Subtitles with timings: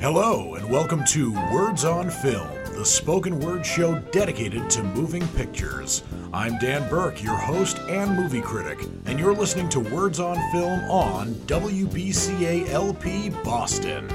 [0.00, 6.04] Hello, and welcome to Words on Film, the spoken word show dedicated to moving pictures.
[6.32, 10.88] I'm Dan Burke, your host and movie critic, and you're listening to Words on Film
[10.88, 14.08] on WBCA LP Boston.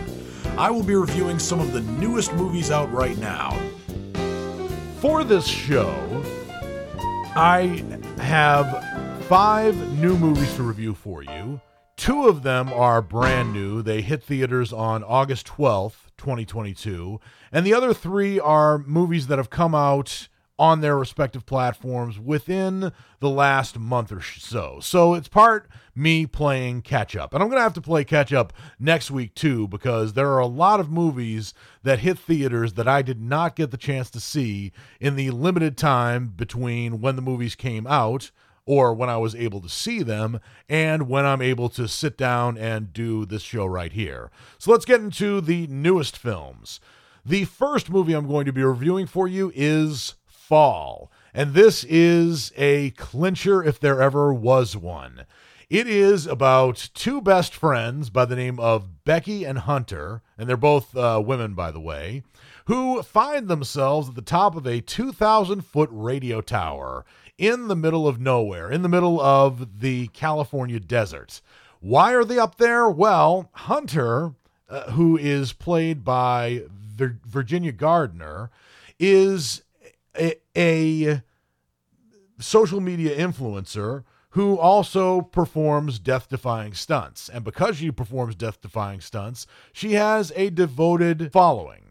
[0.58, 3.52] I will be reviewing some of the newest movies out right now.
[5.02, 6.24] For this show,
[7.36, 7.84] I
[8.20, 11.60] have five new movies to review for you.
[11.96, 13.82] Two of them are brand new.
[13.82, 17.20] They hit theaters on August 12th, 2022.
[17.52, 20.28] And the other three are movies that have come out
[20.60, 24.80] on their respective platforms within the last month or so.
[24.82, 27.34] So it's part me playing catch up.
[27.34, 30.40] And I'm going to have to play catch up next week too because there are
[30.40, 31.54] a lot of movies
[31.84, 35.78] that hit theaters that I did not get the chance to see in the limited
[35.78, 38.32] time between when the movies came out
[38.66, 42.58] or when I was able to see them and when I'm able to sit down
[42.58, 44.32] and do this show right here.
[44.58, 46.80] So let's get into the newest films.
[47.26, 52.52] The first movie I'm going to be reviewing for you is Fall, and this is
[52.58, 55.26] a clincher if there ever was one.
[55.70, 60.58] It is about two best friends by the name of Becky and Hunter, and they're
[60.58, 62.24] both uh, women, by the way,
[62.66, 67.06] who find themselves at the top of a 2,000 foot radio tower
[67.44, 71.42] in the middle of nowhere, in the middle of the California desert.
[71.82, 72.90] Why are they up there?
[72.90, 74.34] Well, Hunter,
[74.70, 78.50] uh, who is played by Vir- Virginia Gardner,
[78.98, 79.64] is
[80.18, 81.22] a, a
[82.40, 87.28] social media influencer who also performs death defying stunts.
[87.28, 91.83] And because she performs death defying stunts, she has a devoted following.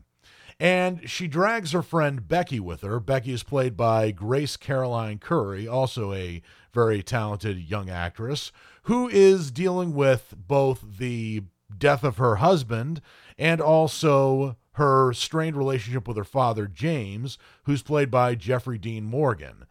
[0.62, 3.00] And she drags her friend Becky with her.
[3.00, 6.40] Becky is played by Grace Caroline Currey, also a
[6.72, 8.52] very talented young actress,
[8.84, 11.42] who is dealing with both the
[11.76, 13.00] death of her husband
[13.36, 19.66] and also her strained relationship with her father, James, who's played by Jeffrey Dean Morgan.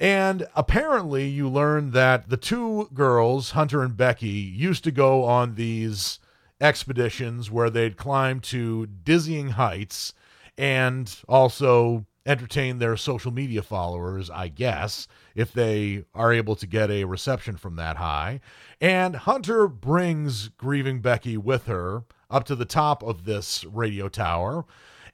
[0.00, 5.54] And apparently, you learn that the two girls, Hunter and Becky, used to go on
[5.54, 6.18] these
[6.60, 10.12] expeditions where they'd climb to dizzying heights
[10.56, 16.90] and also entertain their social media followers, I guess, if they are able to get
[16.90, 18.40] a reception from that high.
[18.80, 24.64] And Hunter brings grieving Becky with her up to the top of this radio tower.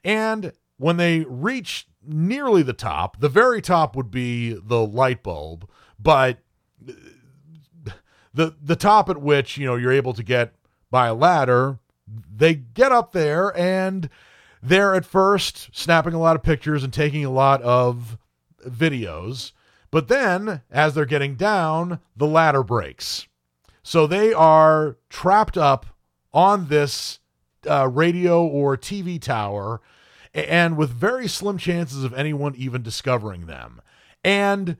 [0.03, 5.69] And when they reach nearly the top, the very top would be the light bulb,
[5.99, 6.39] but
[8.33, 10.55] the the top at which, you know, you're able to get
[10.89, 14.09] by a ladder, they get up there and
[14.61, 18.17] they're at first snapping a lot of pictures and taking a lot of
[18.65, 19.51] videos.
[19.89, 23.27] But then, as they're getting down, the ladder breaks.
[23.83, 25.87] So they are trapped up
[26.33, 27.19] on this
[27.69, 29.81] uh, radio or TV tower
[30.33, 33.81] and with very slim chances of anyone even discovering them.
[34.23, 34.77] And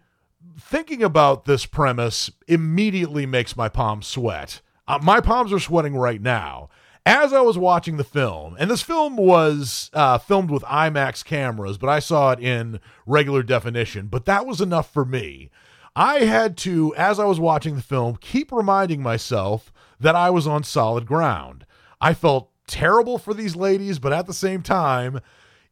[0.58, 4.62] thinking about this premise immediately makes my palms sweat.
[4.88, 6.70] Uh, my palms are sweating right now
[7.06, 11.78] as I was watching the film, and this film was uh, filmed with IMAX cameras,
[11.78, 15.50] but I saw it in regular definition, but that was enough for me.
[15.96, 20.48] I had to, as I was watching the film, keep reminding myself that I was
[20.48, 21.66] on solid ground.
[22.00, 25.20] I felt terrible for these ladies, but at the same time,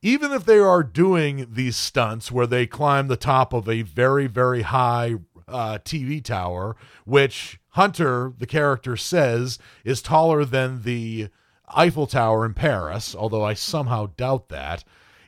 [0.02, 4.28] even if they are doing these stunts where they climb the top of a very,
[4.28, 5.16] very high
[5.50, 11.30] uh, TV tower, which Hunter, the character, says is taller than the
[11.76, 14.84] Eiffel Tower in Paris, although I somehow doubt that.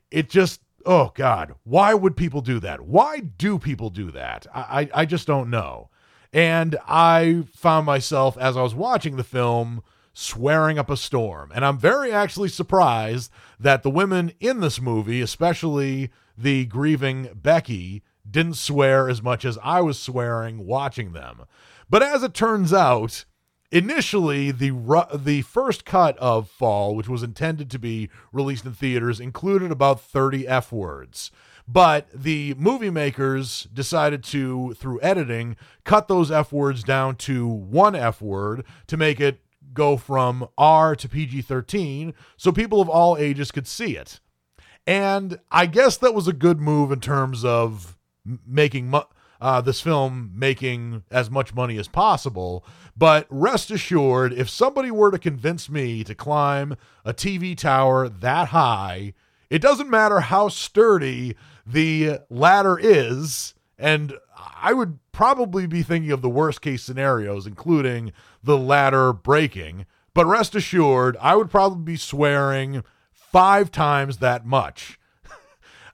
[0.09, 2.81] It just, oh God, why would people do that?
[2.81, 4.47] Why do people do that?
[4.53, 5.89] I, I, I just don't know.
[6.33, 9.83] And I found myself, as I was watching the film,
[10.13, 11.51] swearing up a storm.
[11.53, 18.03] And I'm very actually surprised that the women in this movie, especially the grieving Becky,
[18.31, 21.43] didn't swear as much as I was swearing watching them.
[21.89, 23.25] But as it turns out,
[23.71, 24.71] initially the
[25.13, 30.01] the first cut of Fall, which was intended to be released in theaters, included about
[30.01, 31.31] 30 F words.
[31.67, 37.95] But the movie makers decided to, through editing, cut those F words down to one
[37.95, 39.41] F word to make it
[39.73, 44.19] go from R to PG 13 so people of all ages could see it.
[44.85, 49.07] And I guess that was a good move in terms of making mo-
[49.39, 52.63] uh, this film making as much money as possible.
[52.95, 58.49] But rest assured, if somebody were to convince me to climb a TV tower that
[58.49, 59.13] high,
[59.49, 61.35] it doesn't matter how sturdy
[61.65, 63.55] the ladder is.
[63.79, 68.13] And I would probably be thinking of the worst case scenarios, including
[68.43, 69.87] the ladder breaking.
[70.13, 74.99] But rest assured, I would probably be swearing five times that much.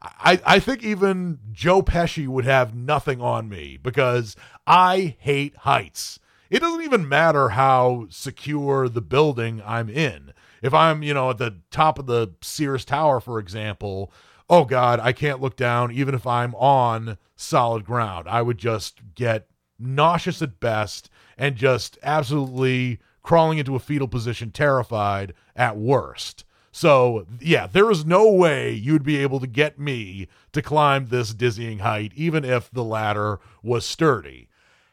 [0.01, 4.35] I, I think even Joe Pesci would have nothing on me because
[4.65, 6.19] I hate heights.
[6.49, 10.33] It doesn't even matter how secure the building I'm in.
[10.61, 14.11] If I'm, you know, at the top of the Sears Tower, for example,
[14.49, 18.27] oh God, I can't look down even if I'm on solid ground.
[18.27, 19.47] I would just get
[19.79, 26.45] nauseous at best and just absolutely crawling into a fetal position, terrified at worst.
[26.77, 31.33] So, yeah, there is no way you'd be able to get me to climb this
[31.33, 34.47] dizzying height, even if the ladder was sturdy.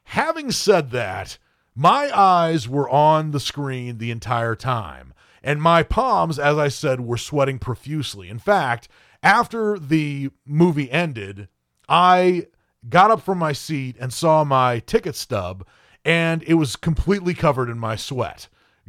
[0.04, 1.36] Having said that,
[1.74, 7.02] my eyes were on the screen the entire time, and my palms, as I said,
[7.02, 8.30] were sweating profusely.
[8.30, 8.88] In fact,
[9.22, 11.48] after the movie ended,
[11.86, 12.46] I
[12.88, 15.66] got up from my seat and saw my ticket stub,
[16.02, 18.48] and it was completely covered in my sweat.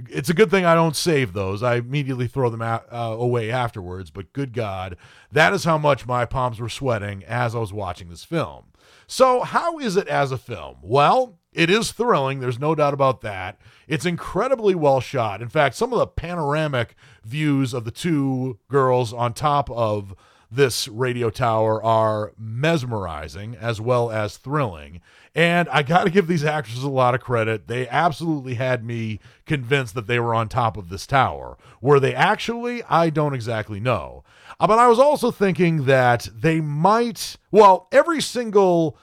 [0.09, 1.63] It's a good thing I don't save those.
[1.63, 4.97] I immediately throw them out, uh, away afterwards, but good God,
[5.31, 8.65] that is how much my palms were sweating as I was watching this film.
[9.07, 10.77] So, how is it as a film?
[10.81, 12.39] Well, it is thrilling.
[12.39, 13.57] There's no doubt about that.
[13.87, 15.41] It's incredibly well shot.
[15.41, 20.15] In fact, some of the panoramic views of the two girls on top of
[20.51, 25.01] this radio tower are mesmerizing as well as thrilling.
[25.35, 27.67] And I got to give these actresses a lot of credit.
[27.67, 31.57] They absolutely had me convinced that they were on top of this tower.
[31.81, 32.81] Were they actually?
[32.83, 34.23] I don't exactly know.
[34.59, 38.97] Uh, but I was also thinking that they might, well, every single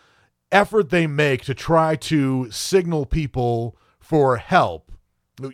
[0.51, 4.91] effort they make to try to signal people for help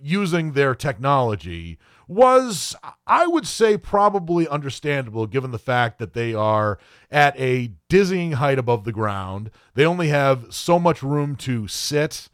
[0.00, 1.78] using their technology
[2.08, 2.74] was,
[3.06, 6.78] I would say, probably understandable given the fact that they are
[7.10, 9.50] at a dizzying height above the ground.
[9.74, 12.30] They only have so much room to sit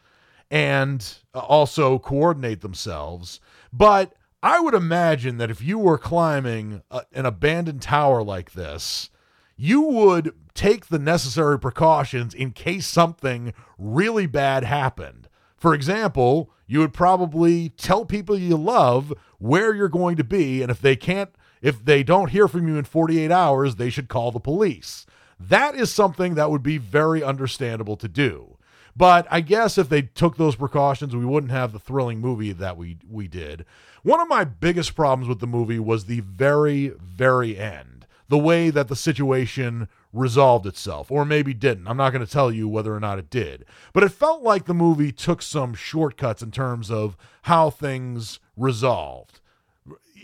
[0.51, 1.05] and
[1.35, 3.41] uh, also coordinate themselves.
[3.73, 9.11] But I would imagine that if you were climbing a, an abandoned tower like this,
[9.57, 15.29] you would take the necessary precautions in case something really bad happened.
[15.57, 19.13] For example, you would probably tell people you love
[19.45, 21.29] where you're going to be and if they can't
[21.61, 25.05] if they don't hear from you in 48 hours they should call the police.
[25.39, 28.57] That is something that would be very understandable to do.
[28.97, 32.79] But i guess if they took those precautions we wouldn't have the thrilling movie that
[32.79, 33.67] we we did.
[34.03, 38.07] One of my biggest problems with the movie was the very very end.
[38.29, 41.89] The way that the situation resolved itself, or maybe didn't.
[41.89, 43.65] I'm not going to tell you whether or not it did.
[43.93, 49.41] But it felt like the movie took some shortcuts in terms of how things resolved.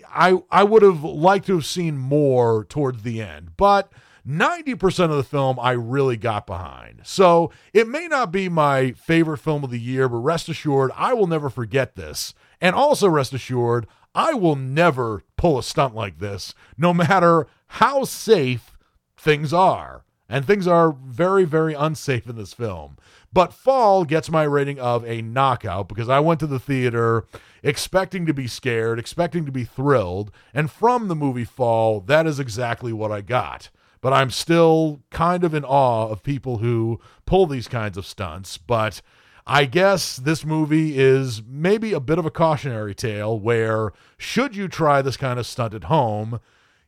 [0.09, 3.93] I I would have liked to have seen more towards the end, but
[4.27, 7.01] 90% of the film I really got behind.
[7.05, 11.15] So it may not be my favorite film of the year, but rest assured, I
[11.15, 12.35] will never forget this.
[12.61, 18.05] And also rest assured, I will never pull a stunt like this, no matter how
[18.05, 18.77] safe
[19.21, 20.05] things are.
[20.29, 22.97] And things are very, very unsafe in this film.
[23.33, 27.27] But Fall gets my rating of a knockout because I went to the theater
[27.65, 30.31] expecting to be scared, expecting to be thrilled.
[30.55, 33.71] And from the movie Fall, that is exactly what I got.
[34.01, 38.57] But I'm still kind of in awe of people who pull these kinds of stunts.
[38.57, 39.03] But
[39.49, 44.69] I guess this movie is maybe a bit of a cautionary tale where, should you
[44.69, 46.39] try this kind of stunt at home,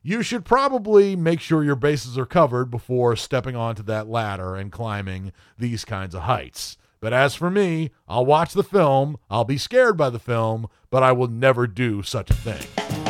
[0.03, 4.71] you should probably make sure your bases are covered before stepping onto that ladder and
[4.71, 6.77] climbing these kinds of heights.
[6.99, 11.03] But as for me, I'll watch the film, I'll be scared by the film, but
[11.03, 13.02] I will never do such a thing.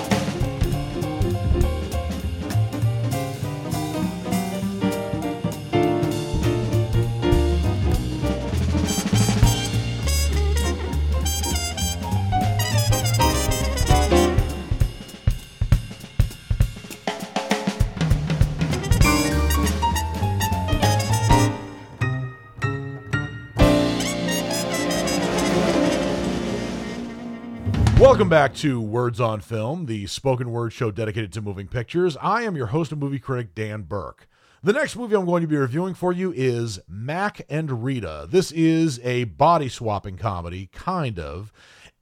[28.13, 32.15] Welcome back to Words on Film, the spoken word show dedicated to moving pictures.
[32.22, 34.27] I am your host and movie critic, Dan Burke.
[34.62, 38.27] The next movie I'm going to be reviewing for you is Mack and Rita.
[38.29, 41.51] This is a body swapping comedy, kind of,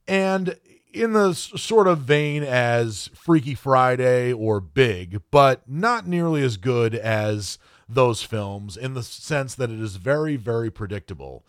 [0.06, 0.58] and
[0.92, 6.94] in the sort of vein as Freaky Friday or Big, but not nearly as good
[6.94, 11.42] as those films in the sense that it is very, very predictable.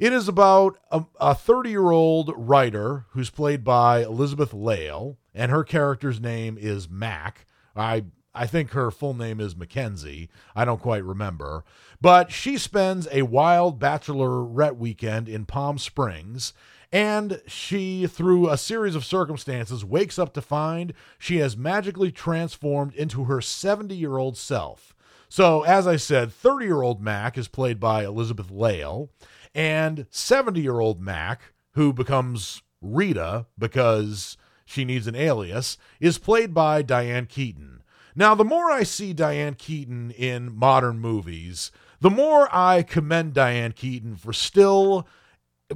[0.00, 0.78] It is about
[1.20, 6.88] a 30 year old writer who's played by Elizabeth Lail, and her character's name is
[6.88, 7.44] Mack.
[7.76, 10.30] I I think her full name is Mackenzie.
[10.56, 11.64] I don't quite remember.
[12.00, 16.54] But she spends a wild bachelorette weekend in Palm Springs,
[16.90, 22.94] And she, through a series of circumstances, wakes up to find she has magically transformed
[22.94, 24.94] into her 70 year old self.
[25.28, 29.10] So, as I said, 30 year old Mack is played by Elizabeth Lail,
[29.54, 36.54] and 70 year old Mack, who becomes Rita because she needs an alias, is played
[36.54, 37.82] by Diane Keaton.
[38.14, 43.72] Now, the more I see Diane Keaton in modern movies, the more I commend Diane
[43.72, 45.06] Keaton for still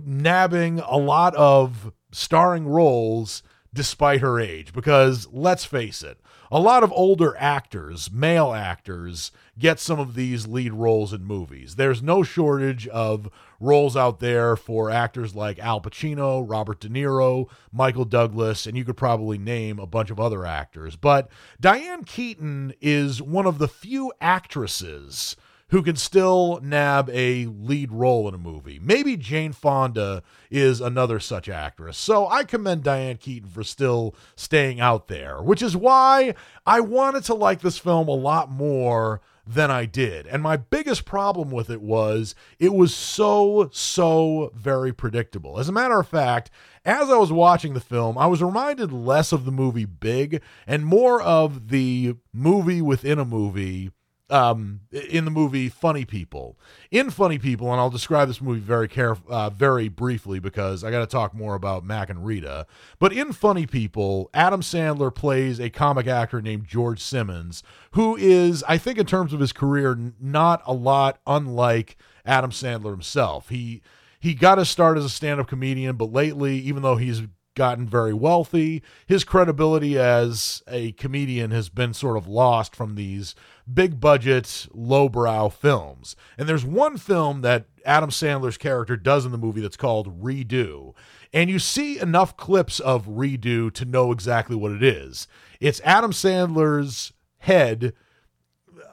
[0.04, 4.72] nabbing a lot of starring roles despite her age.
[4.72, 10.46] Because let's face it, a lot of older actors, male actors, get some of these
[10.46, 11.76] lead roles in movies.
[11.76, 13.28] There's no shortage of
[13.64, 18.84] roles out there for actors like Al Pacino, Robert De Niro, Michael Douglas, and you
[18.84, 20.96] could probably name a bunch of other actors.
[20.96, 21.28] But
[21.60, 25.36] Diane Keaton is one of the few actresses
[25.68, 28.78] who can still nab a lead role in a movie.
[28.80, 31.96] Maybe Jane Fonda is another such actress.
[31.96, 36.34] So I commend Diane Keaton for still staying out there, which is why
[36.66, 40.26] I wanted to like this film a lot more than I did.
[40.26, 45.58] And my biggest problem with it was it was so, so very predictable.
[45.58, 46.50] As a matter of fact,
[46.84, 50.86] as I was watching the film, I was reminded less of the movie Big and
[50.86, 53.90] more of the movie within a movie
[54.30, 56.58] um, in the movie Funny People.
[56.90, 60.90] In Funny People, and I'll describe this movie very caref- uh, very briefly because I
[60.90, 62.66] got to talk more about Mack and Rita.
[62.98, 67.62] But in Funny People, Adam Sandler plays a comic actor named George Simmons,
[67.92, 72.90] who is, I think, in terms of his career, not a lot unlike Adam Sandler
[72.90, 73.50] himself.
[73.50, 73.82] He
[74.18, 77.20] he got his start as a stand-up comedian, but lately, even though he's
[77.54, 78.82] gotten very wealthy.
[79.06, 83.34] His credibility as a comedian has been sort of lost from these
[83.72, 86.16] big budget, lowbrow films.
[86.36, 90.94] And there's one film that Adam Sandler's character does in the movie that's called Redo.
[91.32, 95.26] And you see enough clips of Redo to know exactly what it is.
[95.60, 97.92] It's Adam Sandler's head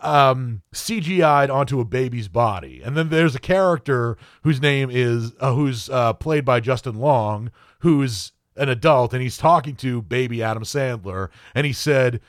[0.01, 2.81] um CGI'd onto a baby's body.
[2.83, 7.51] And then there's a character whose name is uh, who's uh, played by Justin Long,
[7.79, 12.21] who's an adult and he's talking to baby Adam Sandler and he said,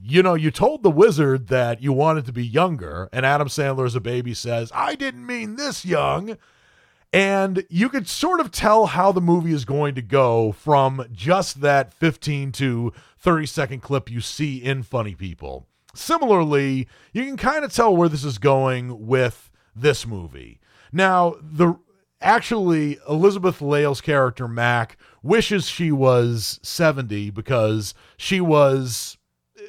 [0.00, 3.86] "You know, you told the wizard that you wanted to be younger." And Adam Sandler
[3.86, 6.36] as a baby says, "I didn't mean this young."
[7.12, 11.60] And you could sort of tell how the movie is going to go from just
[11.60, 15.66] that 15 to 30 second clip you see in Funny People.
[15.94, 20.58] Similarly, you can kind of tell where this is going with this movie.
[20.90, 21.74] Now, the
[22.22, 29.18] actually Elizabeth Lail's character Mack wishes she was 70 because she was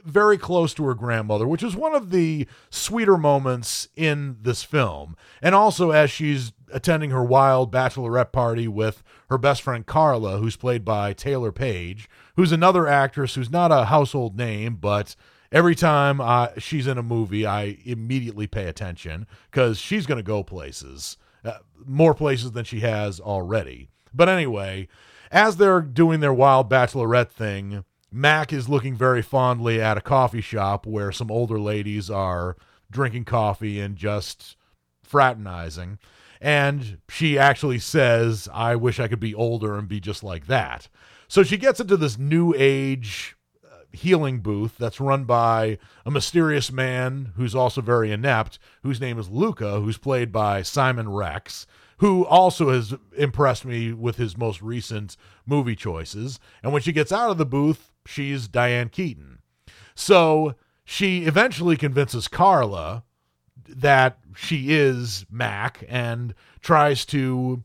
[0.04, 5.16] very close to her grandmother, which is one of the sweeter moments in this film.
[5.42, 10.56] And also as she's attending her wild bachelorette party with her best friend Carla, who's
[10.56, 15.16] played by Taylor Paige, who's another actress who's not a household name, but
[15.52, 20.24] every time uh, she's in a movie, I immediately pay attention because she's going to
[20.24, 21.18] go places,
[21.86, 23.90] more places than she has already.
[24.14, 24.88] But anyway,
[25.32, 30.42] as they're doing their wild bachelorette thing, Mack is looking very fondly at a coffee
[30.42, 32.56] shop where some older ladies are
[32.92, 34.56] drinking coffee and just
[35.04, 35.98] fraternizing.
[36.40, 40.90] And she actually says, I wish I could be older and be just like that.
[41.28, 43.36] So she gets into this new age
[43.94, 49.30] healing booth that's run by a mysterious man who's also very inept, whose name is
[49.30, 55.16] Luca, who's played by Simon Rex, who also has impressed me with his most recent
[55.46, 56.40] movie choices.
[56.62, 59.40] And when she gets out of the booth, she's Diane Keaton.
[59.96, 63.04] So she eventually convinces Carla
[63.70, 67.64] that she is Mack and tries to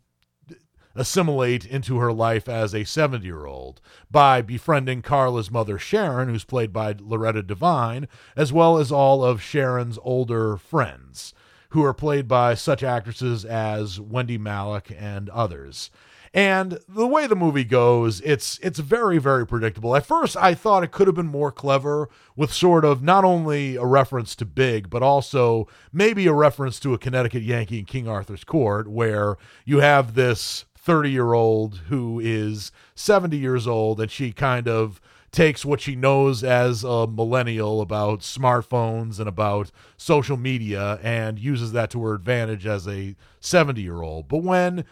[0.98, 6.44] assimilate into her life as a 70 year old by befriending Carla's mother, Sharon, who's
[6.44, 11.32] played by Loretta Devine, as well as all of Sharon's older friends,
[11.70, 15.90] who are played by such actresses as Wendy Malick and others.
[16.34, 19.96] And the way the movie goes, it's it's very very predictable.
[19.96, 23.76] At first, I thought it could have been more clever with sort of not only
[23.76, 28.08] a reference to Big, but also maybe a reference to a Connecticut Yankee in King
[28.08, 34.10] Arthur's Court, where you have this 30 year old who is 70 years old and
[34.10, 40.38] she kind of takes what she knows as a millennial about smartphones and about social
[40.38, 44.28] media and uses that to her advantage as a 70 year old.
[44.28, 44.86] But when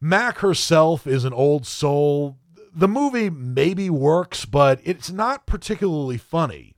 [0.00, 2.38] Mack herself is an old soul,
[2.72, 6.76] the movie maybe works, but it's not particularly funny.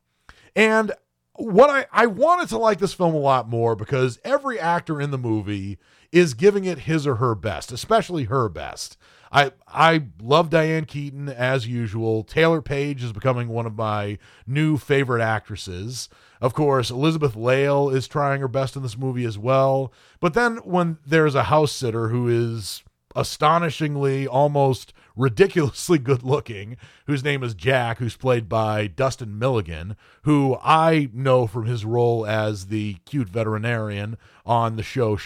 [0.54, 0.92] And
[1.34, 5.10] what I, I wanted to like this film a lot more because every actor in
[5.10, 5.78] the movie
[6.12, 8.96] is giving it his or her best, especially her best.
[9.32, 12.22] I I love Diane Keaton as usual.
[12.22, 16.08] Taylor Paige is becoming one of my new favorite actresses.
[16.40, 19.92] Of course, Elizabeth Lail is trying her best in this movie as well.
[20.20, 22.82] But then when there's a house sitter who is
[23.14, 30.56] astonishingly, almost ridiculously good looking, whose name is Jack, who's played by Dustin Milligan, who
[30.62, 35.16] I know from his role as the cute veterinarian on the show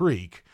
[0.00, 0.44] Creek.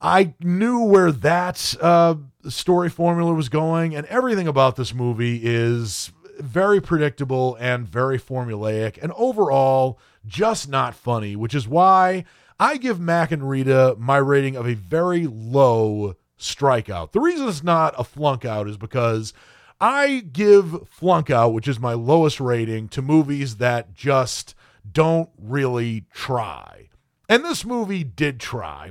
[0.00, 2.14] I knew where that uh,
[2.48, 8.96] story formula was going, and everything about this movie is very predictable and very formulaic,
[9.02, 12.24] and overall just not funny, which is why
[12.60, 17.10] I give Mack and Rita my rating of a very low strikeout.
[17.10, 19.32] The reason it's not a flunk out is because
[19.80, 24.54] I give flunk out, which is my lowest rating, to movies that just
[24.88, 26.89] don't really try.
[27.30, 28.90] And this movie did try.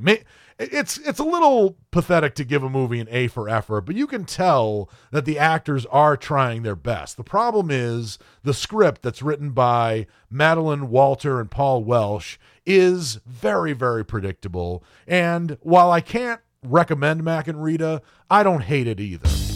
[0.58, 4.08] It's it's a little pathetic to give a movie an A for effort, but you
[4.08, 7.17] can tell that the actors are trying their best.
[7.17, 13.74] The problem is the script that's written by Madeline Walter and Paul Welsh is very,
[13.74, 14.86] very predictable.
[15.05, 19.49] And while I can't recommend Mack and Rita, I don't hate it either.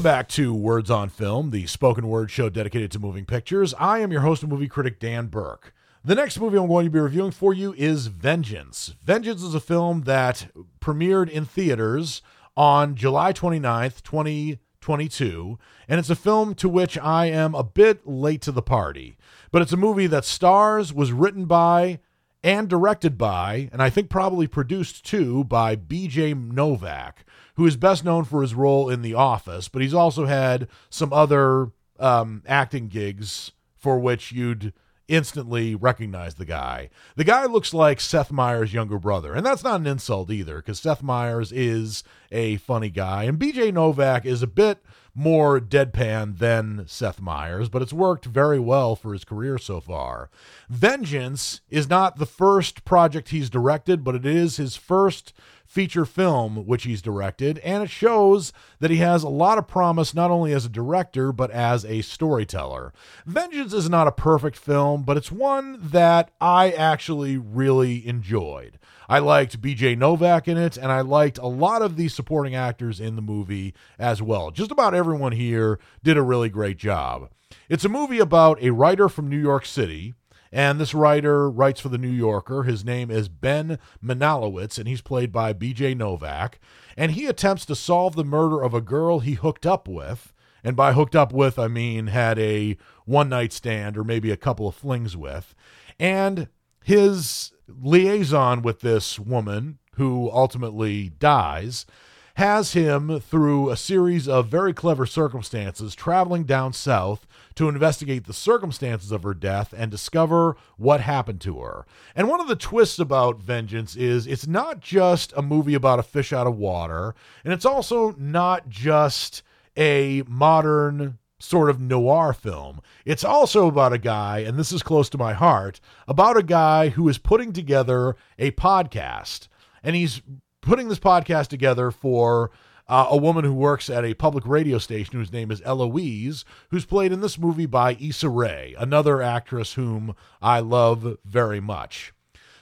[0.00, 3.74] Welcome back to Words on Film, the spoken word show dedicated to moving pictures.
[3.78, 5.74] I am your host and movie critic, Dan Burke.
[6.02, 8.94] The next movie I'm going to be reviewing for you is Vengeance.
[9.04, 10.48] Vengeance is a film that
[10.80, 12.22] premiered in theaters
[12.56, 18.40] on July 29th, 2022, and it's a film to which I am a bit late
[18.40, 19.18] to the party.
[19.52, 21.98] But it's a movie that stars, was written by,
[22.42, 27.24] and directed by, and I think probably produced too, by BJ Novak
[27.60, 31.12] who is best known for his role in The Office, but he's also had some
[31.12, 34.72] other um, acting gigs for which you'd
[35.10, 36.88] instantly recognize the guy.
[37.16, 40.80] The guy looks like Seth Meyers' younger brother, and that's not an insult either, because
[40.80, 44.82] Seth Meyers is a funny guy, and BJ Novak is a bit
[45.14, 50.30] more deadpan than Seth Meyers, but it's worked very well for his career so far.
[50.68, 55.32] Vengeance is not the first project he's directed, but it is his first
[55.70, 60.12] feature film which he's directed, and it shows that he has a lot of promise
[60.12, 62.92] not only as a director but as a storyteller.
[63.24, 68.80] Vengeance is not a perfect film, but it's one that I actually really enjoyed.
[69.08, 72.98] I liked BJ Novak in it, and I liked a lot of the supporting actors
[72.98, 74.50] in the movie as well.
[74.50, 77.30] Just about everyone here did a really great job.
[77.68, 80.14] It's a movie about a writer from New York City
[80.52, 82.64] and this writer writes for The New Yorker.
[82.64, 86.58] His name is Ben Manalowitz, and he's played by BJ Novak.
[86.96, 90.32] And he attempts to solve the murder of a girl he hooked up with.
[90.64, 94.36] And by hooked up with, I mean had a one night stand or maybe a
[94.36, 95.54] couple of flings with.
[95.98, 96.48] And
[96.84, 101.86] his liaison with this woman, who ultimately dies,
[102.34, 108.32] has him through a series of very clever circumstances traveling down south to investigate the
[108.32, 111.86] circumstances of her death and discover what happened to her.
[112.14, 116.04] And one of the twists about Vengeance is it's not just a movie about a
[116.04, 119.42] fish out of water, and it's also not just
[119.76, 122.80] a modern sort of noir film.
[123.04, 126.90] It's also about a guy, and this is close to my heart, about a guy
[126.90, 129.48] who is putting together a podcast.
[129.82, 130.20] And he's
[130.60, 132.50] putting this podcast together for
[132.90, 136.84] uh, a woman who works at a public radio station whose name is Eloise, who's
[136.84, 142.12] played in this movie by Issa Rae, another actress whom I love very much.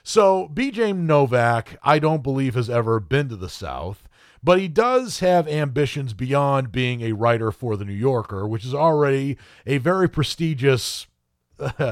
[0.03, 4.07] So, BJ Novak, I don't believe has ever been to the South,
[4.43, 8.73] but he does have ambitions beyond being a writer for The New Yorker, which is
[8.73, 11.07] already a very prestigious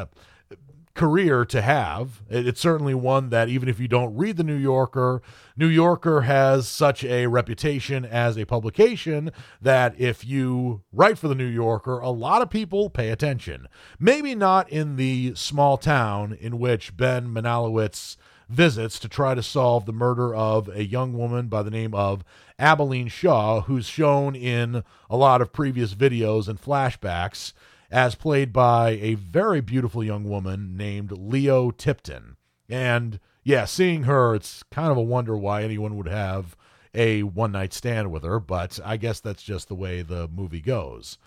[0.97, 2.21] career to have.
[2.29, 5.21] It's certainly one that even if you don't read the New Yorker,
[5.55, 9.31] New Yorker has such a reputation as a publication
[9.61, 13.67] that if you write for the New Yorker, a lot of people pay attention.
[13.99, 18.17] Maybe not in the small town in which Ben Manalowitz
[18.49, 22.23] visits to try to solve the murder of a young woman by the name of
[22.57, 27.53] Abilene Shaw, who's shown in a lot of previous videos and flashbacks
[27.91, 32.37] as played by a very beautiful young woman named Lio Tipton.
[32.69, 36.55] And yeah, seeing her, it's kind of a wonder why anyone would have
[36.93, 40.61] a one night stand with her, but I guess that's just the way the movie
[40.61, 41.17] goes.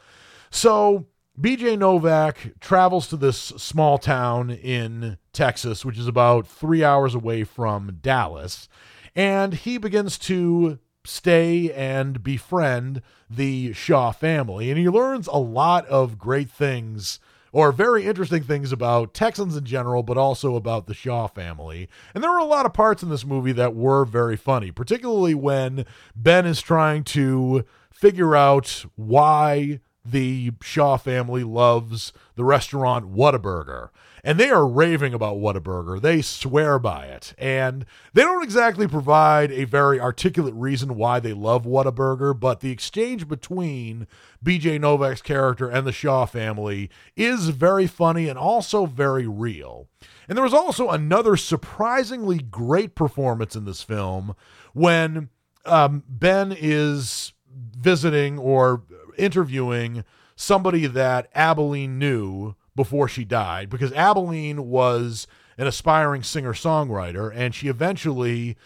[0.50, 1.06] So
[1.40, 7.44] BJ Novak travels to this small town in Texas, which is about three hours away
[7.44, 8.68] from Dallas,
[9.14, 14.70] and he begins to stay and befriend the Shaw family.
[14.70, 17.20] And he learns a lot of great things
[17.52, 21.88] or very interesting things about Texans in general, but also about the Shaw family.
[22.14, 25.34] And there were a lot of parts in this movie that were very funny, particularly
[25.34, 25.84] when
[26.14, 33.90] Ben is trying to figure out why the Shaw family loves the restaurant Whataburger.
[34.22, 36.00] And they are raving about Whataburger.
[36.00, 37.34] They swear by it.
[37.38, 42.70] And they don't exactly provide a very articulate reason why they love Whataburger, but the
[42.70, 44.06] exchange between
[44.44, 49.88] BJ Novak's character and the Shaw family is very funny and also very real.
[50.28, 54.34] And there was also another surprisingly great performance in this film
[54.74, 55.30] when
[55.64, 58.82] um, Ben is visiting or
[59.20, 60.04] interviewing
[60.36, 65.26] somebody that Abilene knew before she died because Abilene was
[65.58, 68.56] an aspiring singer songwriter and she eventually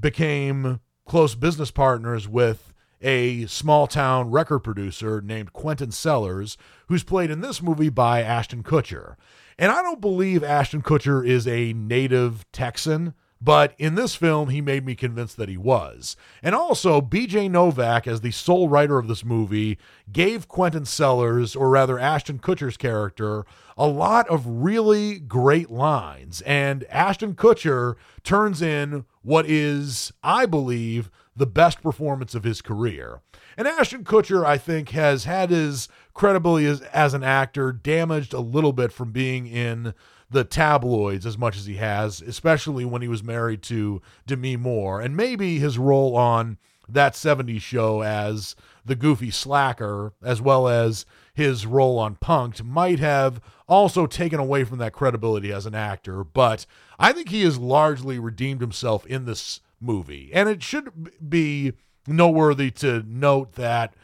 [0.00, 6.56] became close business partners with a small town record producer named Quentin Sellers,
[6.88, 9.16] who's played in this movie by Ashton Kutcher.
[9.58, 13.14] And I don't believe Ashton Kutcher is a native Texan.
[13.40, 16.16] But in this film, he made me convinced that he was.
[16.42, 19.78] And also, BJ Novak, as the sole writer of this movie,
[20.10, 23.44] gave Quentin Sellers, or rather Ashton Kutcher's character,
[23.76, 26.40] a lot of really great lines.
[26.42, 33.20] And Ashton Kutcher turns in what is, I believe, the best performance of his career.
[33.58, 38.40] And Ashton Kutcher, I think, has had his credibility as, as an actor damaged a
[38.40, 39.92] little bit from being in
[40.30, 45.00] the tabloids as much as he has, especially when he was married to Demi Moore.
[45.00, 46.58] And maybe his role on
[46.88, 53.00] that 70s show as the goofy slacker, as well as his role on Punk'd, might
[53.00, 56.22] have also taken away from that credibility as an actor.
[56.22, 56.66] But
[56.98, 60.30] I think he has largely redeemed himself in this movie.
[60.32, 61.72] And it should be
[62.06, 63.94] noteworthy to note that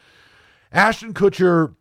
[0.73, 1.75] Ashton Kutcher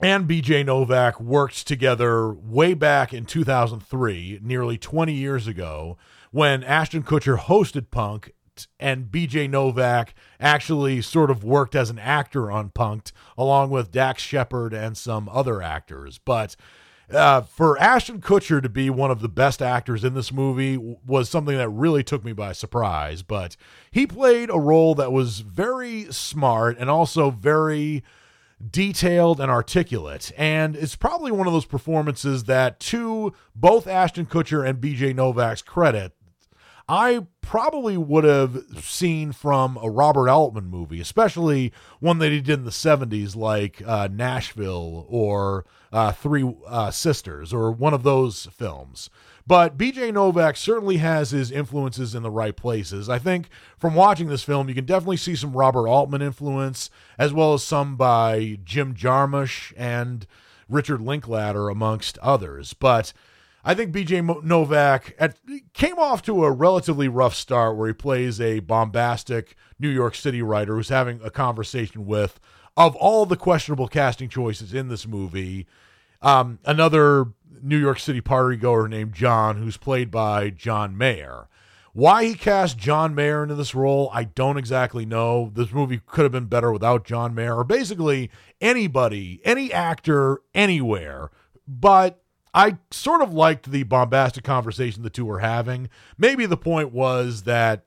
[0.00, 5.96] and BJ Novak worked together way back in 2003, nearly 20 years ago,
[6.30, 8.32] when Ashton Kutcher hosted Punk
[8.78, 14.22] and BJ Novak actually sort of worked as an actor on Punk'd along with Dax
[14.22, 16.18] Shepard and some other actors.
[16.18, 16.56] But
[17.10, 21.28] uh, for Ashton Kutcher to be one of the best actors in this movie was
[21.28, 23.22] something that really took me by surprise.
[23.22, 23.56] But
[23.90, 28.02] he played a role that was very smart and also very
[28.64, 30.32] detailed and articulate.
[30.36, 35.62] And it's probably one of those performances that, to both Ashton Kutcher and BJ Novak's
[35.62, 36.12] credit,
[36.88, 42.60] I probably would have seen from a Robert Altman movie, especially one that he did
[42.60, 48.46] in the 70s, like uh, Nashville or uh, Three uh, Sisters, or one of those
[48.52, 49.10] films.
[49.48, 53.08] But BJ Novak certainly has his influences in the right places.
[53.08, 57.32] I think from watching this film, you can definitely see some Robert Altman influence, as
[57.32, 60.26] well as some by Jim Jarmusch and
[60.68, 62.74] Richard Linklater, amongst others.
[62.74, 63.14] But
[63.64, 65.38] I think BJ Novak at,
[65.72, 70.42] came off to a relatively rough start where he plays a bombastic New York City
[70.42, 72.38] writer who's having a conversation with,
[72.76, 75.66] of all the questionable casting choices in this movie,
[76.20, 77.28] um, another
[77.62, 81.48] New York City party goer named John, who's played by John Mayer.
[81.92, 85.50] Why he cast John Mayer into this role, I don't exactly know.
[85.54, 91.30] This movie could have been better without John Mayer, or basically anybody, any actor, anywhere.
[91.66, 92.22] But
[92.54, 95.88] I sort of liked the bombastic conversation the two were having.
[96.16, 97.84] Maybe the point was that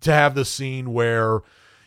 [0.00, 1.42] to have this scene where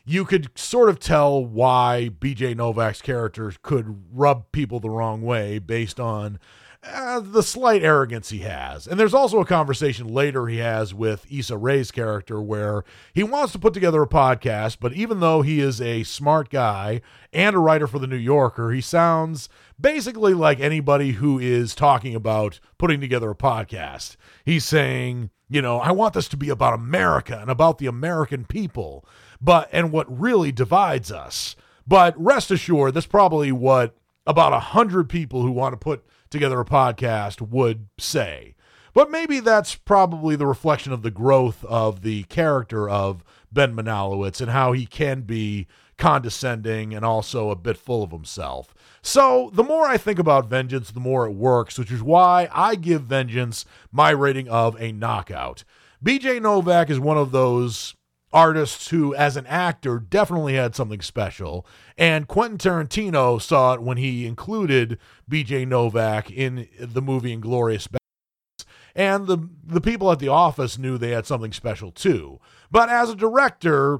[0.06, 5.60] you could sort of tell why BJ Novak's character could rub people the wrong way
[5.60, 6.40] based on
[6.84, 8.88] uh, the slight arrogance he has.
[8.88, 13.54] And there's also a conversation later he has with Issa Rae's character where he wants
[13.54, 17.60] to put together a podcast, but even though he is a smart guy and a
[17.60, 19.48] writer for The New Yorker, he sounds
[19.80, 24.16] basically like anybody who is talking about putting together a podcast.
[24.44, 28.46] He's saying, you know, I want this to be about America and about the American
[28.46, 29.06] people,
[29.40, 31.56] but and what really divides us.
[31.86, 36.60] But rest assured, that's probably what about a hundred people who want to put together
[36.60, 38.56] a podcast would say.
[38.94, 44.42] But maybe that's probably the reflection of the growth of the character of Ben Manalowitz
[44.42, 45.68] and how he can be
[45.98, 48.74] condescending and also a bit full of himself.
[49.02, 52.76] So the more I think about Vengeance, the more it works, which is why I
[52.76, 55.64] give Vengeance my rating of a knockout.
[56.04, 57.96] BJ Novak is one of those
[58.34, 61.66] artists who, as an actor, definitely had something special.
[61.98, 64.98] And Quentin Tarantino saw it when he included
[65.30, 68.66] BJ Novak in the movie Inglourious Basterds.
[68.96, 72.40] And the, the people at the office knew they had something special too.
[72.70, 74.00] But as a director,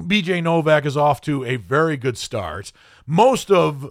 [0.00, 2.72] BJ Novak is off to a very good start.
[3.06, 3.90] Most of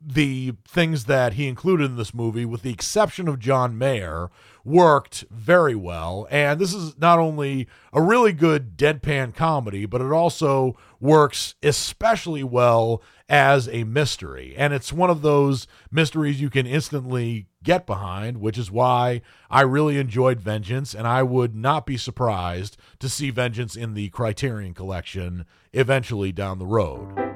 [0.00, 4.30] the things that he included in this movie, with the exception of John Mayer,
[4.66, 6.26] worked very well.
[6.28, 12.42] And this is not only a really good deadpan comedy, but it also works especially
[12.42, 14.54] well as a mystery.
[14.56, 19.62] And it's one of those mysteries you can instantly get behind, which is why I
[19.62, 20.94] really enjoyed Vengeance.
[20.94, 26.58] And I would not be surprised to see Vengeance in the Criterion Collection eventually down
[26.58, 27.35] the road.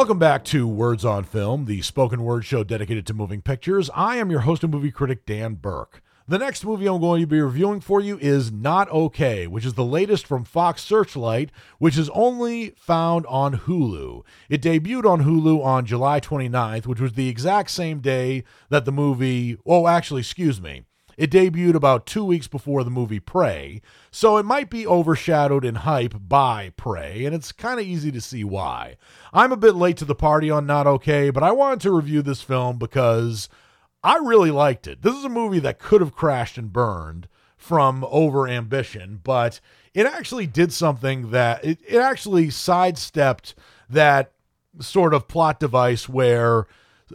[0.00, 3.90] Welcome back to Words on Film, the spoken word show dedicated to moving pictures.
[3.94, 6.00] I am your host and movie critic, Dan Burke.
[6.26, 9.74] The next movie I'm going to be reviewing for you is Not Okay, which is
[9.74, 14.22] the latest from Fox Searchlight, which is only found on Hulu.
[14.48, 18.92] It debuted on Hulu on July 29th, which was the exact same day that the
[18.92, 20.84] movie, oh, actually, excuse me,
[21.20, 25.74] it debuted about two weeks before the movie Prey, so it might be overshadowed in
[25.74, 28.96] hype by Prey, and it's kind of easy to see why.
[29.30, 32.22] I'm a bit late to the party on Not Okay, but I wanted to review
[32.22, 33.50] this film because
[34.02, 35.02] I really liked it.
[35.02, 39.60] This is a movie that could have crashed and burned from over ambition, but
[39.92, 43.54] it actually did something that it, it actually sidestepped
[43.90, 44.32] that
[44.80, 46.66] sort of plot device where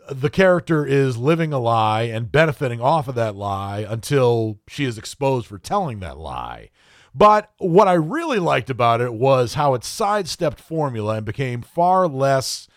[0.09, 4.97] the character is living a lie and benefiting off of that lie until she is
[4.97, 6.69] exposed for telling that lie.
[7.13, 12.07] But what I really liked about it was how it sidestepped formula and became far
[12.07, 12.67] less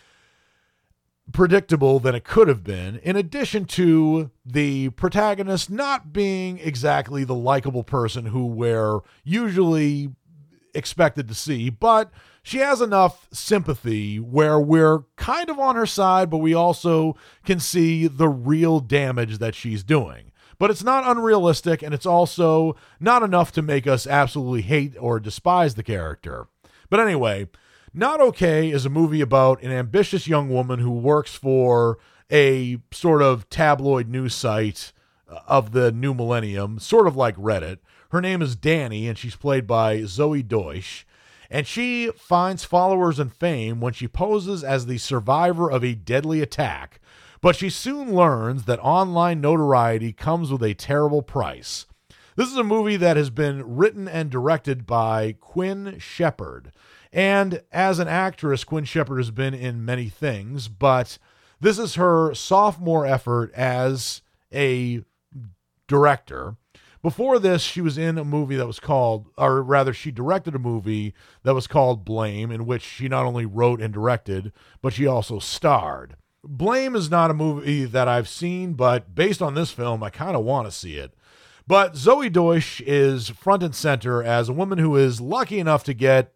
[1.32, 7.34] predictable than it could have been, in addition to the protagonist not being exactly the
[7.34, 10.10] likable person who we're usually
[10.74, 12.10] expected to see, but
[12.48, 17.60] she has enough sympathy where we're kind of on her side, but we also can
[17.60, 20.32] see the real damage that she's doing.
[20.58, 25.20] But it's not unrealistic, and it's also not enough to make us absolutely hate or
[25.20, 26.48] despise the character.
[26.88, 27.48] But anyway,
[27.92, 31.98] Not Okay is a movie about an ambitious young woman who works for
[32.30, 34.92] a sort of tabloid news site
[35.28, 37.78] uh, of the new millennium, sort of like Reddit.
[38.10, 41.06] Her name is Danny, and she's played by Zoey Deutch.
[41.50, 46.40] And she finds followers and fame when she poses as the survivor of a deadly
[46.42, 47.00] attack.
[47.40, 51.86] But she soon learns that online notoriety comes with a terrible price.
[52.36, 56.72] This is a movie that has been written and directed by Quinn Shepard.
[57.12, 61.18] And as an actress, Quinn Shepard has been in many things, but
[61.60, 65.02] this is her sophomore effort as a
[65.86, 66.56] director.
[67.02, 70.58] Before this, she was in a movie that was called, or rather, she directed a
[70.58, 75.06] movie that was called Blame, in which she not only wrote and directed, but she
[75.06, 76.16] also starred.
[76.42, 80.36] Blame is not a movie that I've seen, but based on this film, I kind
[80.36, 81.14] of want to see it.
[81.66, 85.94] But Zoey Deutch is front and center as a woman who is lucky enough to
[85.94, 86.32] get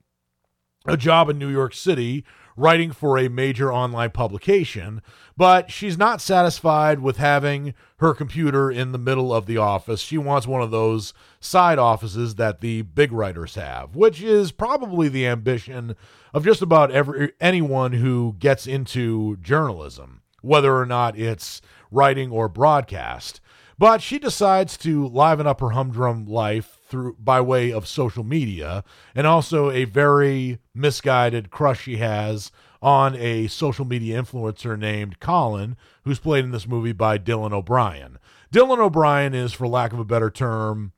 [0.87, 2.25] a job in New York City
[2.57, 5.03] writing for a major online publication,
[5.37, 10.01] but she's not satisfied with having her computer in the middle of the office.
[10.01, 15.09] She wants one of those side offices that the big writers have, which is probably
[15.09, 15.97] the ambition
[16.35, 22.49] of just about every anyone who gets into journalism, whether or not it's writing or
[22.49, 23.41] broadcast.
[23.79, 28.85] But she decides to liven up her humdrum life through by way of social media
[29.15, 32.53] and also a very misguided crush she has
[32.83, 35.75] on a social media influencer named Colin,
[36.05, 38.19] who's played in this movie by Dylan O'Brien.
[38.53, 40.93] Dylan O'Brien is, for lack of a better term,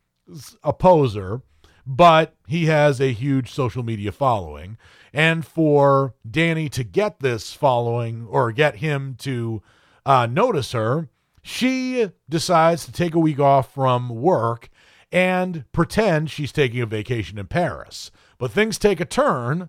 [0.64, 1.42] a poser,
[1.86, 4.76] but he has a huge social media following.
[5.12, 9.62] And for Danny to get this following or get him to
[10.04, 11.08] uh, notice her,
[11.40, 14.70] she decides to take a week off from work
[15.12, 18.10] and pretend she's taking a vacation in Paris.
[18.38, 19.68] But things take a turn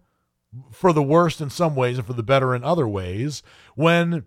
[0.71, 3.43] for the worst in some ways and for the better in other ways
[3.76, 4.26] when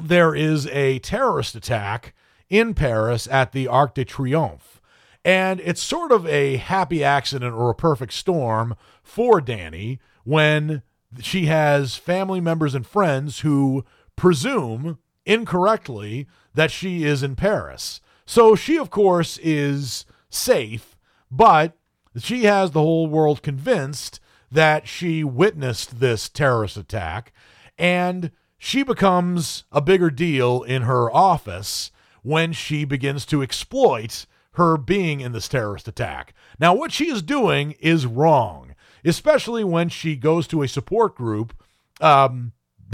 [0.00, 2.14] there is a terrorist attack
[2.48, 4.80] in Paris at the Arc de Triomphe.
[5.24, 10.82] And it's sort of a happy accident or a perfect storm for Danny when
[11.20, 13.84] she has family members and friends who
[14.16, 18.00] presume incorrectly that she is in Paris.
[18.26, 20.96] So she, of course, is safe,
[21.30, 21.76] but
[22.18, 27.32] she has the whole world convinced that she witnessed this terrorist attack,
[27.76, 31.90] and she becomes a bigger deal in her office
[32.22, 36.34] when she begins to exploit her being in this terrorist attack.
[36.58, 41.54] Now, what she is doing is wrong, especially when she goes to a support group
[42.00, 42.52] um,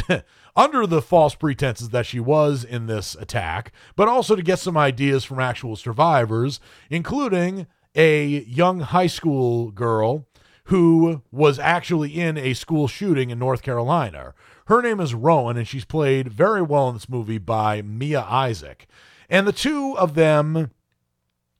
[0.56, 4.76] under the false pretenses that she was in this attack, but also to get some
[4.76, 10.26] ideas from actual survivors, including a young high school girl
[10.64, 14.34] who was actually in a school shooting in North Carolina.
[14.66, 18.86] Her name is Rowan, and she's played very well in this movie by Mia Isaac.
[19.28, 20.70] And the two of them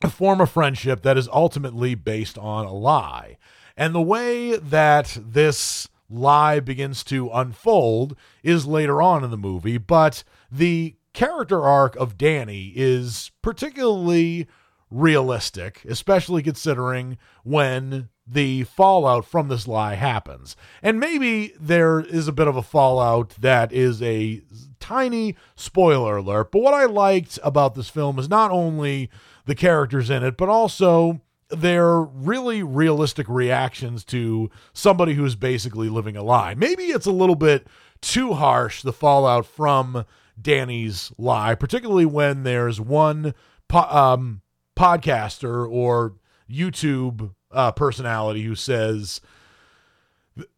[0.09, 3.37] form a friendship that is ultimately based on a lie.
[3.77, 9.79] And the way that this lie begins to unfold is later on in the movie,
[9.79, 14.47] but the character arc of Danny is particularly
[14.91, 20.57] realistic, especially considering when the fallout from this lie happens.
[20.83, 24.43] And maybe there is a bit of a fallout that is a
[24.81, 29.11] tiny spoiler alert, but what I liked about this film is not only
[29.47, 36.17] the characters in it, but also their really realistic reactions to somebody who's basically living
[36.17, 36.55] a lie.
[36.55, 37.67] Maybe it's a little bit
[38.01, 40.05] too harsh, the fallout from
[40.41, 43.35] Danny's lie, particularly when there's one
[43.69, 44.43] po- um,
[44.77, 46.15] podcaster or
[46.51, 49.21] YouTube uh, personality who says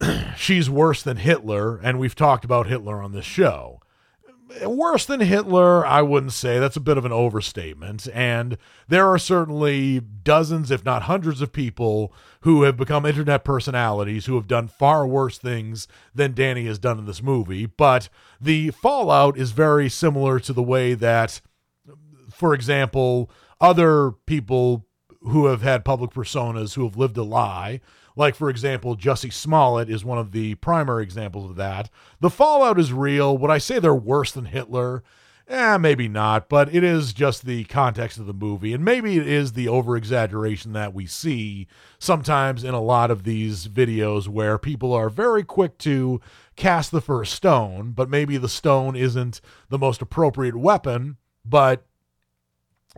[0.37, 3.75] she's worse than Hitler, and we've talked about Hitler on this show.
[4.64, 6.61] Worse than Hitler, I wouldn't say.
[6.61, 8.06] That's a bit of an overstatement.
[8.14, 8.56] And
[8.87, 14.37] there are certainly dozens, if not hundreds, of people who have become internet personalities who
[14.37, 17.66] have done far worse things than Danny has done in this movie.
[17.66, 18.09] But
[18.40, 21.40] the fallout is very similar to the way that,
[22.30, 23.28] for example,
[23.61, 24.86] other people
[25.26, 27.80] who have had public personas who have lived a lie.
[28.14, 31.90] Like, for example, Jussie Smollett is one of the primary examples of that.
[32.20, 33.36] The fallout is real.
[33.36, 35.02] Would I say they're worse than Hitler?
[35.48, 38.72] Eh, maybe not, but it is just the context of the movie.
[38.72, 41.68] And maybe it is the over exaggeration that we see
[42.00, 46.20] sometimes in a lot of these videos where people are very quick to
[46.56, 51.86] cast the first stone, but maybe the stone isn't the most appropriate weapon, but